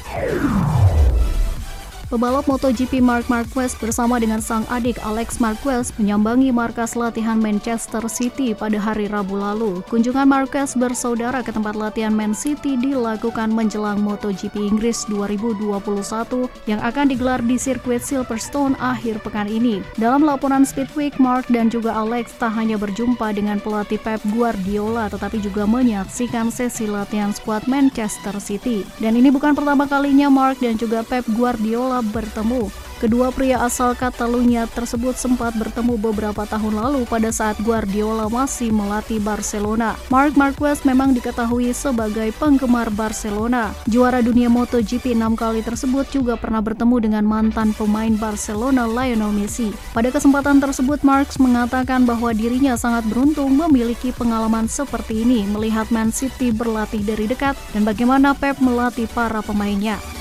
Pebalap 2.09 2.49
MotoGP 2.49 3.05
Mark 3.05 3.29
Marquez 3.29 3.77
bersama 3.77 4.17
dengan 4.17 4.41
sang 4.41 4.65
adik 4.73 4.97
Alex 5.05 5.37
Marquez 5.37 5.93
menyambangi 6.01 6.49
markas 6.49 6.97
latihan 6.97 7.37
Manchester 7.37 8.01
City 8.09 8.57
pada 8.57 8.81
hari 8.81 9.05
Rabu 9.05 9.37
lalu. 9.37 9.85
Kunjungan 9.93 10.25
Marquez 10.25 10.73
bersaudara 10.73 11.45
ke 11.45 11.53
tempat 11.53 11.77
latihan 11.77 12.09
Man 12.09 12.33
City 12.33 12.81
dilakukan 12.81 13.53
menjelang 13.53 14.01
MotoGP 14.01 14.57
Inggris 14.57 15.05
2021 15.05 16.49
yang 16.65 16.81
akan 16.81 17.13
digelar 17.13 17.45
di 17.45 17.61
sirkuit 17.61 18.01
Silverstone 18.01 18.73
akhir 18.81 19.21
pekan 19.21 19.45
ini. 19.45 19.85
Dalam 20.01 20.25
laporan 20.25 20.65
Speed 20.65 20.89
Week, 20.97 21.13
Mark 21.21 21.45
dan 21.53 21.69
juga 21.69 21.93
Alex 21.93 22.33
tak 22.41 22.57
hanya 22.57 22.81
berjumpa 22.81 23.37
dengan 23.37 23.61
pelatih 23.61 24.01
Pep 24.01 24.17
Guardiola 24.33 25.13
tetapi 25.13 25.37
juga 25.45 25.69
menyaksikan 25.69 26.49
sesi 26.49 26.89
latihan 26.89 27.29
skuad 27.29 27.69
Manchester 27.69 28.33
City. 28.41 28.81
Dan 28.97 29.13
ini 29.13 29.29
bukan 29.29 29.53
pertama 29.53 29.85
kalinya 29.85 30.25
Mark 30.25 30.57
dan 30.57 30.73
juga 30.73 31.05
Pep 31.05 31.21
Guardiola 31.37 31.98
bertemu. 32.03 32.71
Kedua 32.99 33.31
pria 33.31 33.63
asal 33.63 33.95
Catalunya 33.95 34.67
tersebut 34.67 35.15
sempat 35.15 35.55
bertemu 35.55 35.95
beberapa 35.95 36.43
tahun 36.43 36.83
lalu 36.83 37.07
pada 37.07 37.31
saat 37.31 37.55
Guardiola 37.63 38.27
masih 38.27 38.75
melatih 38.75 39.23
Barcelona. 39.23 39.95
Mark 40.11 40.35
Marquez 40.35 40.83
memang 40.83 41.15
diketahui 41.15 41.71
sebagai 41.71 42.35
penggemar 42.35 42.91
Barcelona. 42.91 43.71
Juara 43.87 44.19
dunia 44.19 44.51
MotoGP 44.51 45.15
6 45.15 45.31
kali 45.39 45.63
tersebut 45.63 46.11
juga 46.11 46.35
pernah 46.35 46.59
bertemu 46.59 46.99
dengan 46.99 47.23
mantan 47.23 47.71
pemain 47.71 48.11
Barcelona 48.19 48.83
Lionel 48.83 49.31
Messi. 49.31 49.71
Pada 49.95 50.11
kesempatan 50.11 50.59
tersebut, 50.59 50.99
Marx 50.99 51.39
mengatakan 51.39 52.03
bahwa 52.03 52.35
dirinya 52.35 52.75
sangat 52.75 53.07
beruntung 53.07 53.55
memiliki 53.55 54.11
pengalaman 54.11 54.67
seperti 54.67 55.23
ini 55.23 55.47
melihat 55.47 55.87
Man 55.87 56.11
City 56.11 56.51
berlatih 56.51 57.07
dari 57.07 57.31
dekat 57.31 57.55
dan 57.71 57.87
bagaimana 57.87 58.35
Pep 58.35 58.59
melatih 58.59 59.07
para 59.15 59.39
pemainnya. 59.39 60.18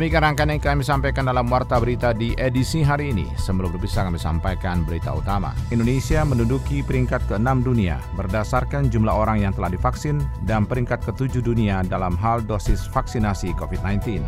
Demikian 0.00 0.32
rangkaian 0.32 0.56
yang 0.56 0.64
kami 0.64 0.80
sampaikan 0.80 1.28
dalam 1.28 1.44
Warta 1.44 1.76
Berita 1.76 2.16
di 2.16 2.32
edisi 2.40 2.80
hari 2.80 3.12
ini. 3.12 3.28
Sebelum 3.36 3.68
berpisah 3.76 4.08
kami 4.08 4.16
sampaikan 4.16 4.80
berita 4.80 5.12
utama. 5.12 5.52
Indonesia 5.68 6.24
menduduki 6.24 6.80
peringkat 6.80 7.28
ke-6 7.28 7.60
dunia 7.60 8.00
berdasarkan 8.16 8.88
jumlah 8.88 9.12
orang 9.12 9.44
yang 9.44 9.52
telah 9.52 9.68
divaksin 9.68 10.24
dan 10.48 10.64
peringkat 10.64 11.04
ke-7 11.04 11.44
dunia 11.44 11.84
dalam 11.84 12.16
hal 12.16 12.40
dosis 12.40 12.88
vaksinasi 12.88 13.52
COVID-19. 13.60 14.24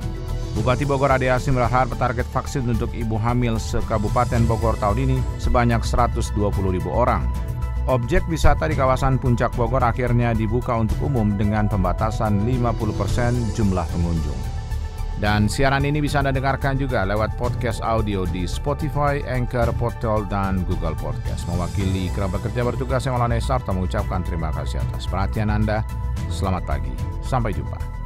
Bupati 0.60 0.84
Bogor 0.84 1.08
Ade 1.08 1.32
Asim 1.32 1.56
berharap 1.56 1.88
target 1.96 2.28
vaksin 2.28 2.68
untuk 2.68 2.92
ibu 2.92 3.16
hamil 3.16 3.56
se-Kabupaten 3.56 4.44
Bogor 4.44 4.76
tahun 4.76 5.08
ini 5.08 5.24
sebanyak 5.40 5.80
120 5.88 6.36
ribu 6.68 6.92
orang. 6.92 7.24
Objek 7.88 8.28
wisata 8.28 8.68
di 8.68 8.76
kawasan 8.76 9.16
Puncak 9.16 9.56
Bogor 9.56 9.80
akhirnya 9.80 10.36
dibuka 10.36 10.76
untuk 10.76 11.00
umum 11.00 11.32
dengan 11.40 11.64
pembatasan 11.64 12.44
50% 12.44 13.56
jumlah 13.56 13.88
pengunjung. 13.88 14.61
Dan 15.22 15.46
siaran 15.46 15.86
ini 15.86 16.02
bisa 16.02 16.18
Anda 16.18 16.34
dengarkan 16.34 16.74
juga 16.82 17.06
lewat 17.06 17.38
podcast 17.38 17.78
audio 17.78 18.26
di 18.26 18.42
Spotify, 18.42 19.22
Anchor, 19.22 19.70
Portal, 19.78 20.26
dan 20.26 20.66
Google 20.66 20.98
Podcast. 20.98 21.46
Mewakili 21.46 22.10
kerabat 22.10 22.42
kerja 22.42 22.66
bertugas 22.66 23.06
yang 23.06 23.14
Sarta 23.38 23.70
mengucapkan 23.70 24.26
terima 24.26 24.50
kasih 24.50 24.82
atas 24.82 25.06
perhatian 25.06 25.54
Anda. 25.54 25.86
Selamat 26.26 26.66
pagi, 26.66 26.90
sampai 27.22 27.54
jumpa. 27.54 28.01